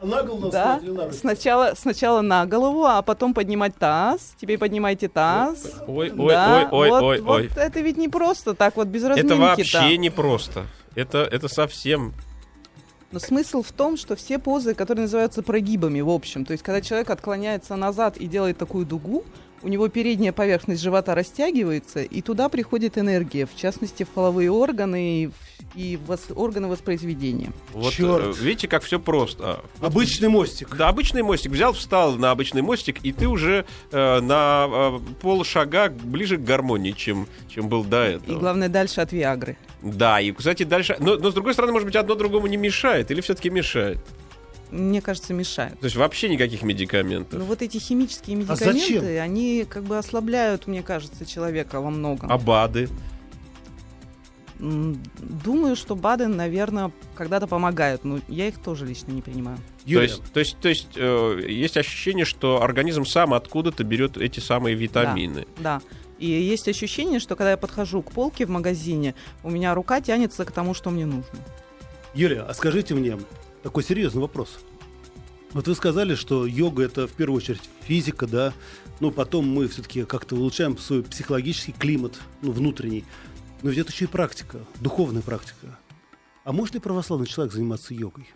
А 0.00 0.06
на 0.06 0.22
голову 0.22 0.50
Да. 0.50 0.80
на 0.82 1.04
руки. 1.06 1.16
Сначала, 1.16 1.74
сначала 1.76 2.20
на 2.20 2.46
голову, 2.46 2.84
а 2.84 3.00
потом 3.02 3.32
поднимать 3.34 3.76
таз. 3.76 4.34
Теперь 4.40 4.58
поднимайте 4.58 5.08
таз. 5.08 5.72
Ой, 5.86 6.10
ой, 6.16 6.28
Да, 6.28 6.68
ой, 6.70 6.88
ой, 6.88 6.90
вот, 6.90 7.02
ой, 7.02 7.20
вот 7.20 7.30
ой. 7.36 7.50
это 7.56 7.80
ведь 7.80 7.96
не 7.96 8.08
просто 8.08 8.54
так 8.54 8.76
вот 8.76 8.88
без 8.88 9.04
разминки. 9.04 9.26
Это 9.32 9.36
вообще 9.40 9.96
непросто. 9.96 10.66
Это, 10.94 11.18
это 11.18 11.48
совсем... 11.48 12.12
Но 13.12 13.20
смысл 13.20 13.62
в 13.62 13.70
том, 13.70 13.96
что 13.96 14.16
все 14.16 14.40
позы, 14.40 14.74
которые 14.74 15.02
называются 15.02 15.42
прогибами, 15.42 16.00
в 16.00 16.10
общем, 16.10 16.44
то 16.44 16.50
есть 16.50 16.64
когда 16.64 16.80
человек 16.80 17.10
отклоняется 17.10 17.76
назад 17.76 18.16
и 18.16 18.26
делает 18.26 18.58
такую 18.58 18.84
дугу, 18.86 19.22
у 19.64 19.68
него 19.68 19.88
передняя 19.88 20.32
поверхность 20.32 20.82
живота 20.82 21.14
растягивается, 21.14 22.02
и 22.02 22.20
туда 22.20 22.48
приходит 22.48 22.98
энергия, 22.98 23.46
в 23.46 23.56
частности, 23.56 24.02
в 24.04 24.08
половые 24.10 24.50
органы 24.50 25.22
и, 25.24 25.26
в- 25.28 25.76
и 25.76 25.96
в 25.96 26.10
вос- 26.10 26.32
органы 26.34 26.68
воспроизведения. 26.68 27.50
Вот, 27.72 27.94
э, 27.98 28.32
видите, 28.40 28.68
как 28.68 28.82
все 28.82 29.00
просто. 29.00 29.60
Обычный 29.80 30.28
мостик. 30.28 30.76
Да, 30.76 30.88
обычный 30.88 31.22
мостик. 31.22 31.52
Взял, 31.52 31.72
встал 31.72 32.12
на 32.16 32.30
обычный 32.30 32.62
мостик, 32.62 32.98
и 33.02 33.12
ты 33.12 33.26
уже 33.26 33.64
э, 33.90 34.20
на 34.20 34.66
э, 34.68 34.98
полшага 35.22 35.88
ближе 35.88 36.36
к 36.36 36.44
гармонии, 36.44 36.92
чем, 36.92 37.26
чем 37.48 37.68
был 37.68 37.82
до 37.84 38.10
И 38.10 38.14
этого. 38.16 38.38
главное, 38.38 38.68
дальше 38.68 39.00
от 39.00 39.12
Виагры. 39.12 39.56
Да, 39.82 40.20
и, 40.20 40.32
кстати, 40.32 40.62
дальше... 40.62 40.96
Но, 40.98 41.16
но, 41.16 41.30
с 41.30 41.34
другой 41.34 41.52
стороны, 41.54 41.72
может 41.72 41.86
быть, 41.86 41.96
одно 41.96 42.14
другому 42.14 42.46
не 42.46 42.56
мешает, 42.56 43.10
или 43.10 43.20
все-таки 43.20 43.50
мешает? 43.50 43.98
Мне 44.74 45.00
кажется, 45.00 45.32
мешает. 45.32 45.78
То 45.78 45.84
есть 45.84 45.94
вообще 45.94 46.28
никаких 46.28 46.62
медикаментов. 46.62 47.38
Но 47.38 47.44
вот 47.44 47.62
эти 47.62 47.78
химические 47.78 48.36
А 48.36 48.40
медикаменты, 48.40 49.00
зачем? 49.00 49.22
они 49.22 49.64
как 49.68 49.84
бы 49.84 49.96
ослабляют, 49.96 50.66
мне 50.66 50.82
кажется, 50.82 51.24
человека 51.24 51.80
во 51.80 51.90
многом. 51.90 52.30
А 52.30 52.36
БАДы? 52.38 52.88
Думаю, 54.58 55.76
что 55.76 55.94
БАДы, 55.94 56.26
наверное, 56.26 56.90
когда-то 57.14 57.46
помогают, 57.46 58.02
но 58.04 58.18
я 58.26 58.48
их 58.48 58.58
тоже 58.58 58.84
лично 58.84 59.12
не 59.12 59.22
принимаю. 59.22 59.58
То 59.86 60.02
есть, 60.02 60.22
то 60.32 60.40
есть, 60.40 60.58
то 60.58 60.68
есть 60.68 60.88
э, 60.96 61.40
есть 61.48 61.76
ощущение, 61.76 62.24
что 62.24 62.60
организм 62.62 63.04
сам 63.04 63.32
откуда-то 63.34 63.84
берет 63.84 64.16
эти 64.16 64.40
самые 64.40 64.74
витамины. 64.74 65.46
Да. 65.58 65.82
И 66.18 66.26
есть 66.26 66.66
ощущение, 66.68 67.20
что 67.20 67.36
когда 67.36 67.52
я 67.52 67.56
подхожу 67.56 68.02
к 68.02 68.10
полке 68.10 68.46
в 68.46 68.50
магазине, 68.50 69.14
у 69.44 69.50
меня 69.50 69.74
рука 69.74 70.00
тянется 70.00 70.44
к 70.44 70.50
тому, 70.50 70.74
что 70.74 70.90
мне 70.90 71.06
нужно. 71.06 71.38
Юля, 72.14 72.44
а 72.48 72.54
скажите 72.54 72.94
мне 72.94 73.18
такой 73.64 73.82
серьезный 73.82 74.20
вопрос. 74.20 74.58
Вот 75.54 75.66
вы 75.66 75.74
сказали, 75.74 76.14
что 76.14 76.46
йога 76.46 76.84
это 76.84 77.08
в 77.08 77.12
первую 77.12 77.38
очередь 77.38 77.62
физика, 77.80 78.26
да, 78.26 78.52
ну 79.00 79.10
потом 79.10 79.48
мы 79.48 79.68
все-таки 79.68 80.04
как-то 80.04 80.36
улучшаем 80.36 80.76
свой 80.76 81.02
психологический 81.02 81.72
климат, 81.72 82.20
ну 82.42 82.52
внутренний. 82.52 83.04
Но 83.62 83.70
ведь 83.70 83.78
это 83.78 83.90
еще 83.90 84.04
и 84.04 84.08
практика, 84.08 84.60
духовная 84.80 85.22
практика. 85.22 85.78
А 86.44 86.52
может 86.52 86.74
ли 86.74 86.80
православный 86.80 87.26
человек 87.26 87.54
заниматься 87.54 87.94
йогой? 87.94 88.28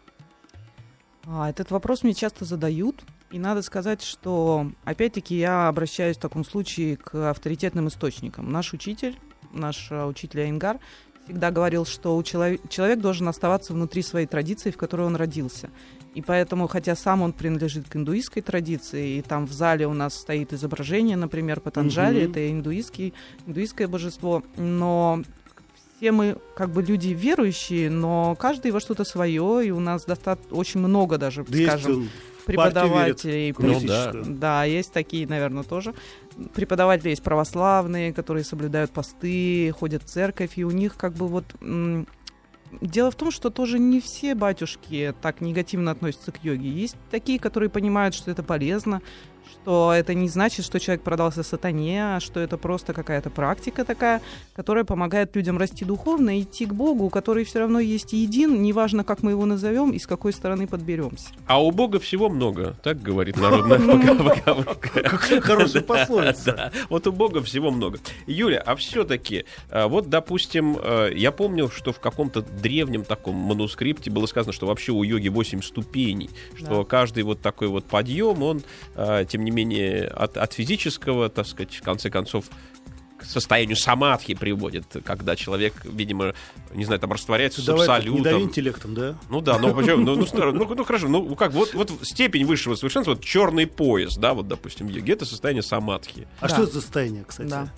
А, 1.27 1.51
этот 1.51 1.71
вопрос 1.71 2.03
мне 2.03 2.15
часто 2.15 2.47
задают. 2.47 3.05
И 3.31 3.39
надо 3.39 3.61
сказать, 3.61 4.03
что, 4.03 4.73
опять-таки, 4.85 5.37
я 5.37 5.69
обращаюсь 5.69 6.17
в 6.17 6.21
таком 6.21 6.43
случае 6.47 6.97
к 6.97 7.29
авторитетным 7.29 7.89
источникам. 7.89 8.51
Наш 8.51 8.73
учитель, 8.73 9.19
наш 9.53 9.89
а, 9.91 10.07
учитель 10.07 10.41
Айнгар, 10.41 10.81
всегда 11.29 11.51
говорил, 11.51 11.85
что 11.85 12.17
у 12.17 12.23
человек, 12.23 12.61
человек 12.71 13.01
должен 13.01 13.29
оставаться 13.29 13.75
внутри 13.75 14.01
своей 14.03 14.27
традиции, 14.27 14.71
в 14.71 14.79
которой 14.79 15.07
он 15.07 15.15
родился. 15.15 15.69
И 16.15 16.23
поэтому, 16.23 16.67
хотя 16.69 16.97
сам 16.97 17.21
он 17.21 17.33
принадлежит 17.35 17.87
к 17.89 17.97
индуистской 17.97 18.41
традиции, 18.41 19.19
и 19.19 19.23
там 19.23 19.47
в 19.47 19.53
зале 19.53 19.87
у 19.87 19.93
нас 19.93 20.15
стоит 20.15 20.55
изображение, 20.55 21.17
например, 21.19 21.61
Патанджали, 21.61 22.23
Мгм. 22.23 22.31
это 22.31 22.51
индуистский, 22.51 23.13
индуистское 23.47 23.89
божество, 23.89 24.43
но 24.57 25.23
все 25.99 26.13
мы 26.13 26.39
как 26.57 26.71
бы 26.71 26.83
люди 26.83 27.09
верующие, 27.09 27.91
но 27.91 28.35
каждый 28.37 28.71
во 28.71 28.81
что-то 28.81 29.05
свое, 29.05 29.67
и 29.67 29.71
у 29.71 29.81
нас 29.81 30.05
достаточно 30.07 30.57
очень 30.57 30.81
много 30.81 31.19
даже, 31.19 31.45
Да 31.47 31.57
есть 31.59 31.69
скажем, 31.71 31.93
он 31.93 32.09
преподавателей. 32.49 33.55
Ну 33.59 33.81
да. 33.87 34.13
Да, 34.27 34.65
есть 34.65 34.93
такие, 34.93 35.27
наверное, 35.27 35.63
тоже. 35.63 35.95
Преподаватели 36.55 37.11
есть 37.11 37.23
православные, 37.23 38.13
которые 38.13 38.45
соблюдают 38.45 38.91
посты, 38.91 39.73
ходят 39.79 40.03
в 40.03 40.07
церковь, 40.07 40.53
и 40.57 40.65
у 40.65 40.71
них 40.71 40.97
как 40.97 41.15
бы 41.15 41.29
вот 41.29 41.45
Дело 42.81 43.11
в 43.11 43.15
том, 43.15 43.31
что 43.31 43.51
тоже 43.51 43.79
не 43.79 44.01
все 44.01 44.35
батюшки 44.35 45.15
так 45.23 45.41
негативно 45.41 45.91
относятся 45.91 46.33
к 46.33 46.45
йоге. 46.45 46.69
Есть 46.69 46.97
такие, 47.11 47.39
которые 47.39 47.71
понимают, 47.71 48.15
что 48.15 48.31
это 48.31 48.43
полезно, 48.43 49.01
что 49.51 49.93
это 49.93 50.15
не 50.15 50.29
значит, 50.29 50.65
что 50.65 50.81
человек 50.81 51.03
продался 51.03 51.43
сатане, 51.43 52.17
а 52.17 52.21
что 52.21 52.41
это 52.41 52.57
просто 52.57 52.93
какая-то 52.93 53.31
практика 53.31 53.85
такая, 53.85 54.21
которая 54.55 54.85
помогает 54.85 55.35
людям 55.37 55.59
расти 55.59 55.85
духовно 55.85 56.39
и 56.39 56.43
идти 56.43 56.67
к 56.67 56.73
Богу, 56.73 57.11
который 57.11 57.45
все 57.45 57.61
равно 57.61 57.81
есть 57.81 58.13
един, 58.13 58.63
неважно, 58.63 59.05
как 59.05 59.23
мы 59.23 59.33
его 59.33 59.47
назовем 59.47 59.91
и 59.91 59.99
с 59.99 60.07
какой 60.07 60.33
стороны 60.33 60.67
подберемся. 60.67 61.29
А 61.47 61.63
у 61.63 61.71
Бога 61.71 61.99
всего 61.99 62.29
много, 62.29 62.77
так 62.83 63.03
говорит 63.03 63.37
народная 63.37 63.79
поговорка. 63.79 65.03
Какая 65.03 65.41
хорошая 65.41 65.83
пословица. 65.83 66.73
Вот 66.89 67.07
у 67.07 67.13
Бога 67.13 67.43
всего 67.43 67.71
много. 67.71 67.99
Юля, 68.27 68.63
а 68.65 68.77
все-таки, 68.77 69.45
вот, 69.71 70.09
допустим, 70.09 70.77
э, 70.83 71.11
я 71.15 71.33
помню, 71.33 71.71
что 71.71 71.93
в 71.93 72.01
каком-то 72.01 72.43
древнем 72.43 73.05
таком 73.05 73.35
манускрипте 73.35 74.11
было 74.11 74.27
сказано, 74.27 74.53
что 74.53 74.67
вообще 74.67 74.93
у 74.93 75.03
йоги 75.03 75.29
8 75.29 75.63
ступеней, 75.63 76.31
что 76.55 76.85
каждый 76.85 77.23
вот 77.23 77.41
такой 77.41 77.69
вот 77.69 77.85
подъем, 77.85 78.43
он, 78.43 78.63
э, 78.95 79.25
тем 79.39 79.45
не 79.45 79.53
менее, 79.53 80.09
от, 80.09 80.37
от 80.37 80.53
физического, 80.53 81.29
так 81.29 81.47
сказать, 81.47 81.73
в 81.77 81.83
конце 81.83 82.11
концов, 82.11 82.47
к 83.17 83.25
состоянию 83.25 83.77
самадхи 83.77 84.35
приводит, 84.35 84.97
когда 85.05 85.37
человек, 85.37 85.75
видимо, 85.85 86.35
не 86.75 86.85
знаю, 86.85 87.01
там 87.01 87.13
растворяется 87.13 87.61
с 87.63 87.65
Давай 87.65 87.83
не 87.83 87.87
дави 87.87 88.19
абсолютом. 88.19 88.43
интеллектом, 88.43 88.95
да? 88.95 89.17
Ну 89.31 89.41
да, 89.41 89.59
ну 89.61 89.73
почему? 89.75 89.99
Ну, 90.05 90.17
ну, 90.17 90.27
старо- 90.27 90.51
ну, 90.53 90.67
ну, 90.75 90.85
хорошо, 90.85 91.07
ну 91.09 91.37
как, 91.37 91.53
вот, 91.53 91.73
вот 91.75 91.93
степень 92.03 92.45
высшего 92.47 92.75
совершенства, 92.75 93.13
вот 93.13 93.23
черный 93.25 93.69
пояс, 93.69 94.17
да, 94.17 94.35
вот, 94.35 94.49
допустим, 94.49 94.89
в 94.89 94.91
йоге, 94.91 95.13
это 95.13 95.25
состояние 95.25 95.63
самадхи. 95.63 96.27
А 96.41 96.49
Да. 96.49 96.55
что 96.55 96.63
это 96.65 96.73
за 96.75 96.81
состояние, 96.81 97.25
кстати? 97.27 97.49
Да. 97.49 97.73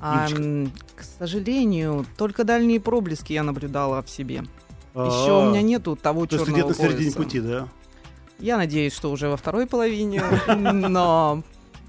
А, 0.00 0.26
к 0.96 1.02
сожалению, 1.18 2.06
только 2.16 2.44
дальние 2.44 2.80
проблески 2.80 3.34
я 3.34 3.42
наблюдала 3.42 4.02
в 4.02 4.08
себе. 4.08 4.44
А, 4.94 5.06
Еще 5.06 5.32
у 5.32 5.50
меня 5.50 5.60
нету 5.60 5.96
того 5.96 6.24
То 6.26 6.36
есть 6.36 6.46
ты 6.46 6.50
черного 6.52 6.70
где-то 6.72 6.82
на 6.82 6.88
середине 6.88 7.12
пояса. 7.12 7.22
пути, 7.22 7.40
да? 7.40 7.68
Я 8.38 8.56
надеюсь, 8.56 8.94
что 8.94 9.10
уже 9.10 9.28
во 9.28 9.36
второй 9.36 9.66
половине, 9.66 10.22
но 10.46 11.42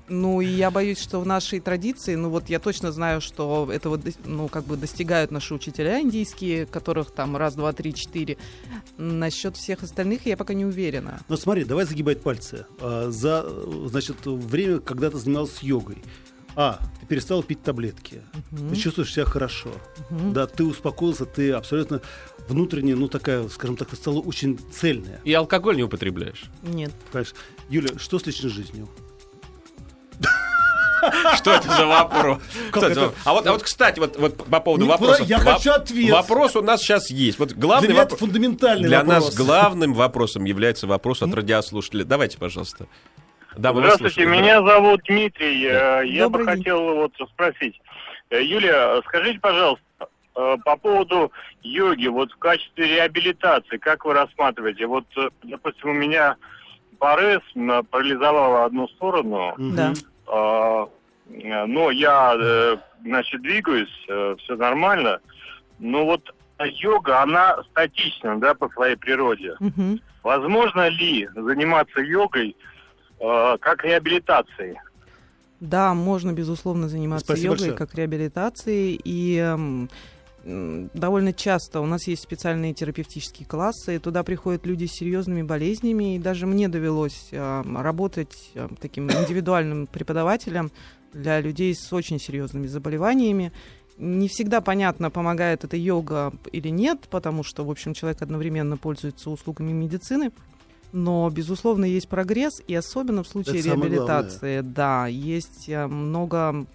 ну 0.10 0.42
и 0.42 0.48
я 0.48 0.72
боюсь, 0.72 1.00
что 1.00 1.20
в 1.20 1.26
нашей 1.26 1.60
традиции, 1.60 2.16
ну 2.16 2.30
вот 2.30 2.50
я 2.50 2.60
точно 2.60 2.92
знаю, 2.92 3.22
что 3.22 3.70
этого 3.72 4.00
ну 4.26 4.48
как 4.48 4.66
бы 4.66 4.76
достигают 4.76 5.32
наши 5.32 5.54
учителя 5.54 6.02
индийские, 6.02 6.66
которых 6.66 7.12
там 7.12 7.38
раз, 7.38 7.56
два, 7.56 7.72
три, 7.74 7.94
четыре. 7.94 8.38
Насчет 8.98 9.56
всех 9.56 9.84
остальных 9.84 10.26
я 10.26 10.36
пока 10.36 10.54
не 10.54 10.66
уверена. 10.66 11.22
Ну 11.28 11.38
смотри, 11.38 11.64
давай 11.64 11.86
загибать 11.86 12.22
пальцы. 12.22 12.66
А, 12.80 13.10
За, 13.12 13.48
значит, 13.88 14.18
время, 14.26 14.80
когда 14.80 15.12
ты 15.12 15.18
занимался 15.18 15.66
йогой. 15.66 16.04
А, 16.56 16.80
ты 17.00 17.06
перестал 17.06 17.44
пить 17.44 17.62
таблетки. 17.64 18.22
Мгм. 18.52 18.70
Ты 18.72 18.76
чувствуешь 18.76 19.14
себя 19.14 19.26
хорошо. 19.26 19.70
Мгм. 20.10 20.34
Да, 20.34 20.48
ты 20.48 20.64
успокоился, 20.64 21.26
ты 21.26 21.52
абсолютно 21.52 22.02
внутренне, 22.48 22.96
ну 22.96 23.08
такая, 23.08 23.48
скажем 23.50 23.78
так, 23.78 23.90
ты 23.90 23.96
стала 23.96 24.20
очень 24.20 24.60
цельная. 24.72 25.22
И 25.24 25.34
алкоголь 25.34 25.76
не 25.78 25.84
употребляешь. 25.84 26.46
Нет. 26.64 26.92
Понимаешь? 27.12 27.34
Юля, 27.70 27.90
что 27.98 28.20
с 28.20 28.26
личной 28.26 28.50
жизнью? 28.50 28.90
Что 31.36 31.52
это 31.54 31.70
за 31.78 31.86
вопрос? 31.86 32.40
Как 32.72 32.84
это? 32.84 33.14
А 33.24 33.32
вот, 33.34 33.48
а 33.48 33.54
вот, 33.54 33.64
кстати, 33.64 34.00
вот, 34.00 34.18
вот 34.18 34.36
по 34.36 34.60
поводу 34.60 34.84
Не 34.84 34.90
вопроса. 34.90 35.20
про- 35.20 35.26
я 35.26 35.40
хочу 35.40 35.72
ответ. 35.72 36.12
Вопрос 36.12 36.58
у 36.58 36.62
нас 36.62 36.82
сейчас 36.82 37.10
есть. 37.10 37.40
Вот 37.40 37.50
Для 37.50 37.58
главный 37.62 37.90
это 37.92 37.98
вопрос. 38.00 38.20
фундаментальный 38.20 38.88
Для 38.90 39.04
вопрос. 39.04 39.26
нас 39.28 39.36
главным 39.36 39.94
вопросом 39.94 40.44
является 40.44 40.88
вопрос 40.88 41.22
от 41.22 41.34
радиослушателя. 41.34 42.04
Давайте, 42.04 42.38
пожалуйста. 42.38 42.88
Да, 43.56 43.74
Здравствуйте, 43.74 44.26
меня 44.26 44.62
зовут 44.62 45.02
Дмитрий. 45.08 45.66
Э, 45.66 46.06
Я 46.06 46.30
бы 46.30 46.40
Добрый 46.40 46.46
день. 46.46 46.58
хотел 46.64 46.96
вот 46.96 47.14
спросить. 47.34 47.82
Э, 48.30 48.42
Юлия, 48.44 49.02
скажите, 49.08 49.40
пожалуйста, 49.40 49.84
э, 50.36 50.58
по 50.64 50.78
поводу 50.78 51.32
йоги, 51.64 52.08
вот 52.08 52.32
в 52.32 52.38
качестве 52.38 52.96
реабилитации, 52.96 53.78
как 53.78 54.06
вы 54.06 54.14
рассматриваете? 54.14 54.86
Вот, 54.86 55.06
э, 55.18 55.30
допустим, 55.44 55.90
у 55.90 55.94
меня 55.94 56.36
порез 57.00 57.42
м, 57.56 57.84
парализовало 57.86 58.66
одну 58.66 58.88
сторону. 58.90 59.56
Да. 59.58 59.94
а, 60.28 60.88
э, 61.30 61.66
но 61.66 61.92
я, 61.92 62.36
э, 62.40 62.78
значит, 63.04 63.42
двигаюсь, 63.42 63.90
все 64.04 64.56
нормально. 64.56 65.20
Но 65.80 66.06
вот 66.06 66.34
йога, 66.60 67.22
она 67.22 67.64
статична, 67.72 68.40
да, 68.40 68.54
по 68.54 68.70
своей 68.70 68.96
природе. 68.96 69.56
Мгм. 69.60 70.00
Возможно 70.24 70.88
ли 70.90 71.28
заниматься 71.34 72.02
йогой 72.02 72.50
э, 72.50 72.54
как 73.20 73.84
реабилитацией? 73.84 74.78
Да, 75.60 75.94
можно, 75.94 76.32
безусловно, 76.32 76.88
заниматься 76.88 77.26
Спасибо 77.26 77.54
йогой 77.54 77.70
большое. 77.70 77.78
как 77.78 77.96
реабилитацией. 77.96 79.00
И 79.04 79.36
эм, 79.38 79.90
довольно 80.94 81.34
часто 81.34 81.82
у 81.82 81.86
нас 81.86 82.08
есть 82.08 82.24
специальные 82.24 82.74
терапевтические 82.74 83.46
классы, 83.46 83.96
и 83.96 84.00
туда 84.00 84.24
приходят 84.24 84.66
люди 84.66 84.86
с 84.86 84.94
серьезными 84.94 85.42
болезнями. 85.42 86.16
И 86.16 86.20
даже 86.20 86.46
мне 86.46 86.70
довелось 86.70 87.28
эм, 87.32 87.78
работать 87.78 88.52
эм, 88.56 88.78
таким 88.80 89.12
индивидуальным 89.12 89.88
преподавателем 89.88 90.72
для 91.12 91.42
людей 91.42 91.76
с 91.76 91.92
очень 91.92 92.20
серьезными 92.20 92.68
заболеваниями. 92.68 93.52
Не 93.98 94.30
всегда 94.30 94.62
понятно, 94.62 95.12
помогает 95.12 95.66
это 95.66 95.76
йога 95.76 96.32
или 96.54 96.70
нет, 96.70 97.02
потому 97.10 97.44
что, 97.44 97.66
в 97.66 97.70
общем, 97.70 97.94
человек 97.94 98.22
одновременно 98.22 98.78
пользуется 98.78 99.30
услугами 99.30 99.74
медицины. 99.74 100.32
Но, 100.92 101.30
безусловно, 101.30 101.86
есть 101.86 102.08
прогресс, 102.08 102.62
и 102.68 102.74
особенно 102.74 103.24
в 103.24 103.28
случае 103.28 103.60
Это 103.60 103.70
самое 103.70 103.92
реабилитации, 103.92 104.62
да, 104.62 105.08
есть 105.08 105.70
э, 105.70 105.86
много... 105.88 106.66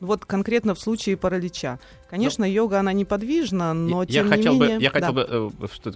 ну 0.00 0.06
Вот 0.06 0.24
конкретно 0.24 0.74
в 0.74 0.80
случае 0.80 1.16
паралича. 1.16 1.78
Конечно, 2.10 2.44
йога, 2.44 2.80
она 2.80 2.92
неподвижна, 2.92 3.72
но 3.74 4.02
я 4.02 4.06
тем 4.06 4.28
хотел 4.28 4.54
не 4.54 4.58
бы, 4.58 4.66
менее... 4.66 4.82
я 4.82 4.90
хотел 4.90 5.12
да. 5.12 5.26
бы 5.26 5.52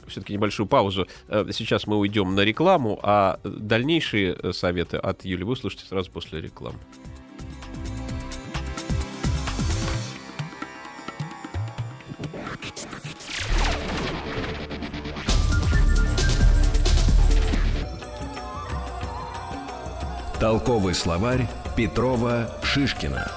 все-таки 0.06 0.32
небольшую 0.32 0.66
паузу. 0.66 1.06
Э, 1.28 1.46
Сейчас 1.52 1.86
мы 1.86 1.96
уйдем 1.96 2.34
на 2.34 2.40
рекламу, 2.40 2.98
а 3.02 3.40
дальнейшие 3.42 4.36
э, 4.40 4.52
советы 4.52 4.96
от 4.96 5.24
Юли 5.24 5.44
вы 5.44 5.52
услышите 5.52 5.84
сразу 5.84 6.10
после 6.10 6.40
рекламы. 6.40 6.78
Толковый 20.40 20.94
словарь 20.94 21.48
Петрова 21.76 22.48
Шишкина. 22.62 23.28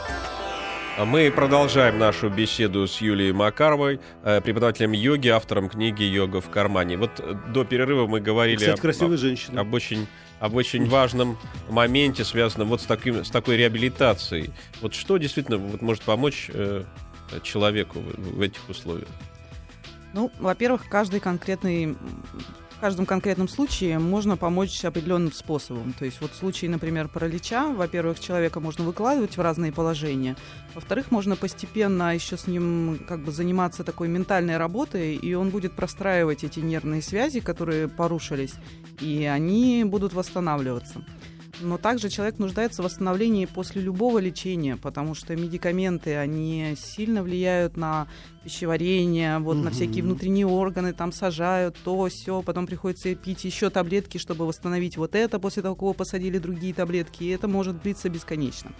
А 1.00 1.06
Мы 1.06 1.32
продолжаем 1.32 1.98
нашу 1.98 2.30
беседу 2.30 2.86
с 2.86 3.02
Юлией 3.02 3.32
Макаровой, 3.32 4.00
э, 4.24 4.40
преподавателем 4.42 4.92
йоги, 4.92 5.30
автором 5.30 5.68
книги 5.68 6.04
«Йога 6.04 6.42
в 6.42 6.50
кармане». 6.52 6.98
Вот 6.98 7.20
э, 7.20 7.34
до 7.52 7.64
перерыва 7.64 8.06
мы 8.06 8.20
говорили 8.20 8.58
Кстати, 8.58 8.74
об- 8.76 8.82
красивая 8.82 9.16
об, 9.16 9.20
женщина. 9.20 9.62
об 9.62 9.74
очень 9.74 10.06
об 10.40 10.54
очень 10.56 10.88
важном 10.88 11.40
моменте, 11.70 12.24
связанном 12.24 12.68
вот 12.68 12.82
с, 12.82 12.86
таким, 12.86 13.26
с 13.26 13.32
такой 13.32 13.58
реабилитацией. 13.58 14.52
Вот 14.82 14.94
что 14.94 15.18
действительно 15.18 15.58
вот 15.58 15.82
может 15.82 16.04
помочь 16.04 16.52
э, 16.54 16.84
человеку 17.42 18.00
в, 18.00 18.38
в 18.38 18.42
этих 18.42 18.70
условиях? 18.70 19.08
Ну, 20.14 20.32
во-первых, 20.40 20.88
каждый 20.88 21.20
конкретный 21.20 21.96
каждом 22.82 23.06
конкретном 23.06 23.48
случае 23.48 24.00
можно 24.00 24.38
помочь 24.38 24.84
определенным 24.84 25.32
способом. 25.32 25.94
То 25.94 26.04
есть 26.04 26.20
вот 26.20 26.32
в 26.32 26.36
случае, 26.36 26.72
например, 26.72 27.08
паралича, 27.08 27.68
во-первых, 27.68 28.20
человека 28.20 28.60
можно 28.60 28.84
выкладывать 28.84 29.38
в 29.38 29.42
разные 29.42 29.72
положения. 29.72 30.36
Во-вторых, 30.74 31.12
можно 31.12 31.36
постепенно 31.36 32.14
еще 32.14 32.38
с 32.38 32.48
ним 32.48 33.00
как 33.08 33.24
бы 33.24 33.32
заниматься 33.32 33.84
такой 33.84 34.08
ментальной 34.08 34.58
работой, 34.58 35.16
и 35.16 35.34
он 35.36 35.52
будет 35.52 35.74
простраивать 35.74 36.44
эти 36.44 36.60
нервные 36.60 37.04
связи, 37.04 37.40
которые 37.40 37.88
порушились, 37.88 38.56
и 39.00 39.26
они 39.26 39.84
будут 39.84 40.14
восстанавливаться. 40.14 41.06
Но 41.62 41.78
также 41.78 42.10
человек 42.10 42.40
нуждается 42.40 42.82
в 42.82 42.86
восстановлении 42.86 43.46
после 43.46 43.82
любого 43.82 44.18
лечения, 44.18 44.78
потому 44.78 45.16
что 45.16 45.36
медикаменты, 45.36 46.16
они 46.16 46.76
сильно 46.78 47.24
влияют 47.24 47.78
на 47.78 48.08
пищеварение, 48.44 49.40
вот 49.40 49.58
на 49.58 49.64
Мгм. 49.64 49.72
всякие 49.72 50.04
внутренние 50.04 50.48
органы, 50.48 50.94
там 50.94 51.12
сажают 51.12 51.78
то, 51.84 52.08
все, 52.10 52.42
потом 52.42 52.66
приходится 52.66 53.14
пить 53.16 53.44
еще 53.46 53.70
таблетки, 53.70 54.18
чтобы 54.18 54.48
восстановить 54.48 54.98
вот 54.98 55.16
это, 55.16 55.40
после 55.40 55.62
того, 55.62 55.76
как 55.76 55.98
посадили 55.98 56.40
другие 56.40 56.74
таблетки, 56.74 57.24
и 57.24 57.30
это 57.30 57.48
может 57.48 57.82
длиться 57.82 58.10
бесконечно. 58.10 58.72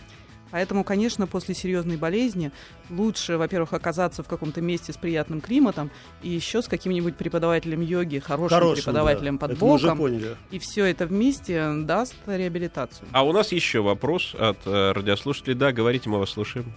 Поэтому, 0.52 0.84
конечно, 0.84 1.28
после 1.28 1.56
серьезной 1.56 1.98
болезни 1.98 2.52
лучше, 2.90 3.38
во-первых, 3.38 3.74
оказаться 3.74 4.22
в 4.24 4.28
каком-то 4.28 4.62
месте 4.62 4.94
с 4.94 4.98
приятным 4.98 5.42
климатом 5.42 5.90
и 6.22 6.30
еще 6.30 6.62
с 6.62 6.68
каким-нибудь 6.68 7.16
преподавателем 7.18 7.82
йоги, 7.82 8.20
хорошим, 8.20 8.58
Хорошим, 8.58 8.76
преподавателем 8.84 9.38
да. 9.38 9.40
под 9.48 9.52
Это 9.58 9.66
мы 9.66 9.74
уже 9.74 9.86
боком. 9.88 9.98
поняли. 10.00 10.36
И 10.52 10.60
все 10.60 10.86
это 10.86 11.06
вместе 11.06 11.72
даст 11.84 12.16
реабилитацию. 12.28 13.08
А 13.12 13.24
у 13.26 13.32
нас 13.32 13.52
еще 13.52 13.82
вопрос 13.82 14.36
от 14.38 14.58
э, 14.66 14.92
радиослушателей. 14.92 15.56
Да, 15.56 15.72
говорите, 15.72 16.10
мы 16.10 16.20
вас 16.20 16.30
слушаем. 16.32 16.74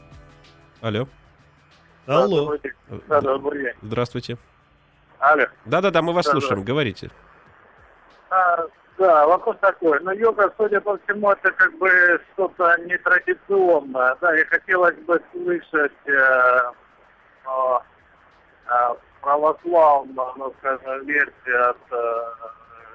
Алло. 0.80 1.08
Алло. 2.06 2.56
Да, 3.08 3.20
добрый 3.20 3.62
день. 3.64 3.72
Здравствуйте. 3.82 4.38
Алло. 5.18 5.46
Да-да-да, 5.64 6.02
мы 6.02 6.12
вас 6.12 6.26
Да, 6.26 6.32
да. 6.32 6.40
слушаем. 6.40 6.62
Говорите. 6.64 7.10
А, 8.30 8.66
да, 8.98 9.26
вопрос 9.26 9.56
такой. 9.60 9.98
Ну, 10.00 10.12
йога, 10.12 10.52
судя 10.56 10.80
по 10.80 10.96
всему, 10.98 11.30
это 11.32 11.50
как 11.52 11.76
бы 11.78 11.90
что-то 12.32 12.76
нетрадиционное. 12.86 14.16
Да, 14.20 14.38
и 14.38 14.44
хотелось 14.44 14.96
бы 14.98 15.20
слышать 15.32 15.92
э, 16.06 16.60
э, 17.46 17.78
э, 18.66 18.94
православная, 19.20 20.32
ну, 20.36 20.54
скажем, 20.58 21.06
версия 21.06 21.70
от 21.70 21.78
э, 21.90 22.22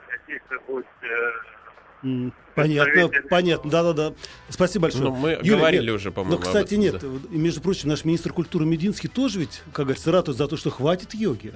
каких-нибудь 0.09 0.85
э, 1.01 2.29
Понятно, 2.55 3.09
понятно, 3.29 3.69
да-да-да. 3.69 4.13
Спасибо 4.47 4.83
большое. 4.83 5.03
Ну, 5.05 5.15
мы 5.15 5.31
Юлия, 5.31 5.57
говорили 5.57 5.85
нет, 5.87 5.95
уже, 5.95 6.11
по-моему, 6.11 6.37
Но, 6.37 6.41
кстати, 6.41 6.75
об 6.75 6.79
нет. 6.79 6.95
этом, 6.95 7.09
вот, 7.09 7.31
И, 7.31 7.37
между 7.37 7.61
прочим, 7.61 7.89
наш 7.89 8.05
министр 8.05 8.31
культуры 8.31 8.65
Мединский 8.65 9.09
тоже 9.09 9.39
ведь, 9.39 9.61
как 9.73 9.85
говорится, 9.85 10.11
ратует 10.11 10.37
за 10.37 10.47
то, 10.47 10.55
что 10.55 10.69
хватит 10.69 11.13
йоги. 11.13 11.53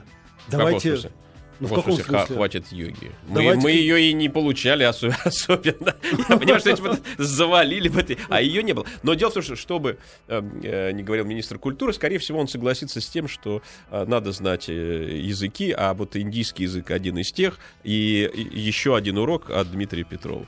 В 0.47 0.51
Давайте... 0.51 0.97
смысле? 0.97 1.11
Ну, 1.60 1.68
в 1.68 1.70
Вот, 1.70 1.80
каком 1.80 1.95
смысле, 1.95 2.36
хватит 2.36 2.72
йоги. 2.72 3.12
Мы, 3.28 3.56
мы 3.56 3.72
ее 3.72 4.10
и 4.10 4.14
не 4.14 4.30
получали 4.30 4.86
осо- 4.86 5.14
особенно. 5.24 5.95
Я 6.30 6.38
понимаю, 6.38 6.60
что 6.60 6.70
эти 6.72 6.82
вот 6.82 7.01
завалили 7.18 7.89
бы, 7.89 8.04
ты, 8.04 8.18
а 8.30 8.41
ее 8.41 8.64
не 8.64 8.74
было. 8.74 8.86
Но 9.04 9.14
дело 9.14 9.32
в 9.32 9.34
том, 9.36 9.43
что, 9.43 9.56
чтобы 9.56 9.97
э, 10.28 10.41
э, 10.64 10.91
не 10.91 11.04
говорил 11.04 11.26
министр 11.26 11.60
культуры, 11.60 11.93
скорее 11.93 12.18
всего, 12.18 12.39
он 12.39 12.47
согласится 12.47 13.01
с 13.01 13.08
тем, 13.08 13.28
что 13.28 13.62
э, 13.91 14.06
надо 14.08 14.32
знать 14.32 14.68
э, 14.68 15.20
языки, 15.22 15.72
а 15.72 15.93
вот 15.93 16.16
индийский 16.16 16.64
язык 16.64 16.91
один 16.91 17.18
из 17.18 17.32
тех, 17.32 17.60
и, 17.84 18.30
и 18.34 18.60
еще 18.60 18.95
один 18.95 19.18
урок 19.18 19.49
от 19.49 19.72
Дмитрия 19.72 20.04
Петрова. 20.04 20.45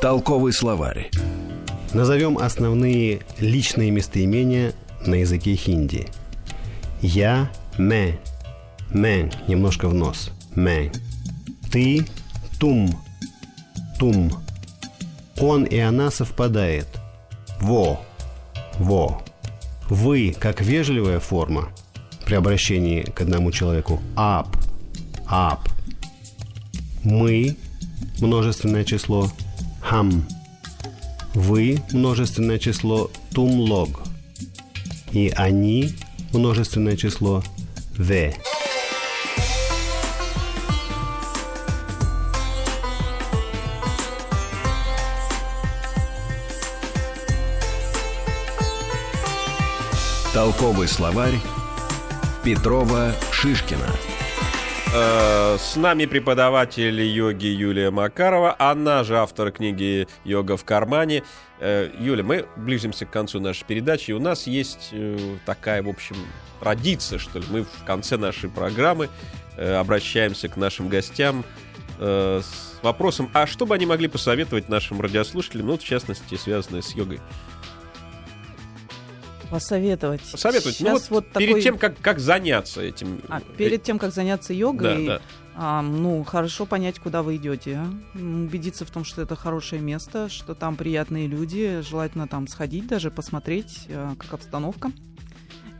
Толковый 0.00 0.52
словарь. 0.52 1.10
Назовем 1.94 2.38
основные 2.38 3.20
личные 3.38 3.90
местоимения 3.90 4.72
на 5.06 5.16
языке 5.16 5.54
хинди. 5.54 6.08
Я, 7.00 7.50
мэ. 7.78 8.18
Мэ, 8.94 9.30
немножко 9.48 9.88
в 9.88 9.94
нос. 9.94 10.30
Мэ. 10.54 10.92
Ты, 11.70 12.06
тум. 12.60 12.90
Тум. 13.98 14.32
Он 15.40 15.64
и 15.64 15.78
она 15.78 16.10
совпадает. 16.10 16.86
Во. 17.60 18.00
Во. 18.78 19.22
Вы, 19.88 20.36
как 20.38 20.60
вежливая 20.60 21.20
форма 21.20 21.70
при 22.26 22.34
обращении 22.34 23.02
к 23.02 23.22
одному 23.22 23.50
человеку. 23.50 24.00
Ап. 24.14 24.56
Ап. 25.26 25.68
Мы, 27.02 27.56
множественное 28.20 28.84
число. 28.84 29.30
Хам. 29.80 30.26
Вы 31.34 31.82
множественное 31.92 32.58
число 32.58 33.10
тумлог. 33.32 34.02
И 35.12 35.32
они 35.34 35.94
множественное 36.32 36.96
число 36.96 37.42
в. 37.96 38.34
Толковый 50.42 50.88
словарь 50.88 51.36
Петрова 52.42 53.12
Шишкина. 53.30 53.86
Э, 54.92 55.56
С 55.56 55.76
нами 55.76 56.06
преподаватель 56.06 57.00
йоги 57.00 57.46
Юлия 57.46 57.92
Макарова, 57.92 58.56
она 58.58 59.04
же 59.04 59.18
автор 59.18 59.52
книги 59.52 60.08
«Йога 60.24 60.56
в 60.56 60.64
кармане». 60.64 61.22
Э, 61.60 61.88
Юля, 61.96 62.24
мы 62.24 62.46
ближимся 62.56 63.06
к 63.06 63.10
концу 63.12 63.38
нашей 63.38 63.64
передачи, 63.66 64.10
у 64.10 64.18
нас 64.18 64.48
есть 64.48 64.88
э, 64.90 65.36
такая, 65.46 65.80
в 65.80 65.88
общем, 65.88 66.16
традиция, 66.58 67.20
что 67.20 67.38
ли. 67.38 67.44
Мы 67.48 67.62
в 67.62 67.84
конце 67.86 68.16
нашей 68.16 68.50
программы 68.50 69.10
обращаемся 69.56 70.48
к 70.48 70.56
нашим 70.56 70.88
гостям 70.88 71.44
с 72.00 72.80
вопросом, 72.82 73.30
а 73.32 73.46
что 73.46 73.64
бы 73.64 73.76
они 73.76 73.86
могли 73.86 74.08
посоветовать 74.08 74.68
нашим 74.68 75.00
радиослушателям, 75.00 75.68
ну, 75.68 75.78
в 75.78 75.84
частности, 75.84 76.34
связанное 76.34 76.82
с 76.82 76.96
йогой? 76.96 77.20
Посоветовать. 79.52 80.22
Посоветовать, 80.32 80.80
ну, 80.80 80.86
Сейчас 80.86 81.10
вот 81.10 81.26
вот 81.26 81.32
перед 81.34 81.48
такой- 81.50 81.62
тем, 81.62 81.78
как, 81.78 81.98
как 82.00 82.18
заняться 82.20 82.80
этим. 82.80 83.20
А, 83.28 83.40
перед 83.40 83.82
тем, 83.82 83.98
как 83.98 84.12
заняться 84.12 84.54
йогой, 84.54 85.06
Да, 85.06 85.18
да. 85.18 85.22
а, 85.54 85.82
ну, 85.82 86.24
хорошо 86.24 86.64
понять, 86.64 86.98
куда 86.98 87.22
вы 87.22 87.36
идете. 87.36 87.80
Убедиться 88.14 88.86
в 88.86 88.90
том, 88.90 89.04
что 89.04 89.20
это 89.20 89.36
хорошее 89.36 89.82
место, 89.82 90.30
что 90.30 90.54
там 90.54 90.76
приятные 90.76 91.26
люди. 91.26 91.82
Желательно 91.82 92.26
там 92.26 92.48
сходить, 92.48 92.86
даже 92.86 93.10
посмотреть, 93.10 93.86
а, 93.90 94.14
как 94.18 94.32
обстановка. 94.32 94.90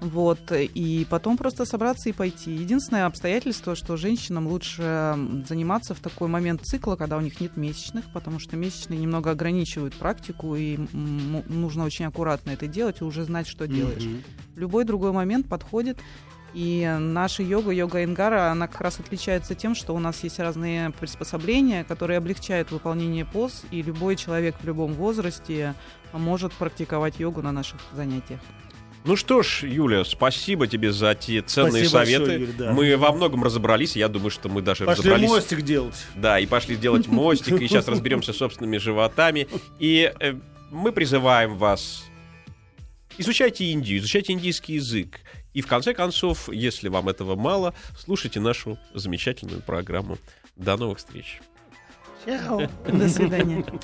Вот, 0.03 0.51
и 0.51 1.07
потом 1.09 1.37
просто 1.37 1.65
собраться 1.65 2.09
и 2.09 2.13
пойти. 2.13 2.51
Единственное 2.51 3.07
обстоятельство, 3.07 3.77
что 3.77 3.97
женщинам 3.97 4.49
лучше 4.49 5.17
заниматься 5.49 5.95
в 5.95 6.01
такой 6.01 6.27
момент 6.27 6.63
цикла, 6.63 6.97
когда 6.97 7.17
у 7.17 7.21
них 7.21 7.41
нет 7.41 7.57
месячных, 7.57 8.05
потому 8.13 8.41
что 8.41 8.57
месячные 8.57 8.99
немного 8.99 9.31
ограничивают 9.31 9.95
практику, 9.95 10.57
и 10.57 10.77
нужно 10.93 11.85
очень 11.85 12.07
аккуратно 12.07 12.51
это 12.51 12.67
делать 12.67 13.01
и 13.01 13.05
уже 13.05 13.23
знать, 13.23 13.47
что 13.47 13.69
делаешь. 13.69 14.03
Мгм. 14.03 14.25
Любой 14.57 14.85
другой 14.85 15.13
момент 15.13 15.49
подходит. 15.49 15.99
И 16.53 16.97
наша 16.99 17.45
йога, 17.45 17.71
йога 17.71 18.03
Ингара, 18.03 18.51
она 18.51 18.67
как 18.67 18.81
раз 18.81 18.99
отличается 18.99 19.55
тем, 19.55 19.77
что 19.77 19.95
у 19.95 20.01
нас 20.01 20.25
есть 20.25 20.41
разные 20.41 20.91
приспособления, 20.91 21.85
которые 21.85 22.19
облегчают 22.19 22.73
выполнение 22.73 23.25
поз, 23.25 23.63
и 23.71 23.83
любой 23.83 24.17
человек 24.17 24.57
в 24.61 24.65
любом 24.67 24.95
возрасте 24.95 25.75
может 26.13 26.53
практиковать 26.55 27.21
йогу 27.21 27.41
на 27.41 27.53
наших 27.53 27.81
занятиях. 27.95 28.41
Ну 29.05 29.17
что 29.17 29.43
ж, 29.43 29.65
Юля, 29.65 30.05
спасибо 30.05 30.69
тебе 30.69 30.93
за 30.93 31.15
те 31.17 31.43
ценные 31.43 31.85
Спасибо 31.85 31.91
советы. 31.91 32.19
большое, 32.21 32.41
Юля, 32.41 32.53
да. 32.57 32.73
Мы 32.73 32.97
во 32.97 33.13
многом 33.13 33.43
разобрались. 33.43 33.97
Я 33.97 34.09
думаю, 34.09 34.31
что 34.31 34.49
мы 34.49 34.63
даже 34.63 34.85
Пошли 34.85 35.03
разобрались. 35.11 35.29
мостик 35.29 35.63
делать. 35.63 36.07
Да, 36.15 36.39
и 36.39 36.47
пошли 36.47 36.77
делать 36.77 37.07
мостик, 37.09 37.61
и 37.61 37.67
сейчас 37.67 37.89
разберемся 37.89 38.33
с 38.33 38.37
собственными 38.37 38.79
животами. 38.79 39.49
И 39.81 40.13
э, 40.21 40.35
мы 40.71 40.93
призываем 40.93 41.57
вас. 41.57 42.05
Изучайте 43.19 43.65
Индию, 43.65 43.99
изучайте 43.99 44.33
индийский 44.33 44.75
язык. 44.75 45.21
И 45.53 45.61
в 45.61 45.67
конце 45.67 45.95
концов, 45.95 46.49
если 46.51 46.89
вам 46.89 47.09
этого 47.09 47.35
мало, 47.37 47.75
слушайте 47.99 48.41
нашу 48.41 48.79
замечательную 48.95 49.61
программу. 49.63 50.17
До 50.57 50.77
новых 50.77 50.99
встреч. 50.99 51.41
До 52.25 53.09
свидания. 53.09 53.65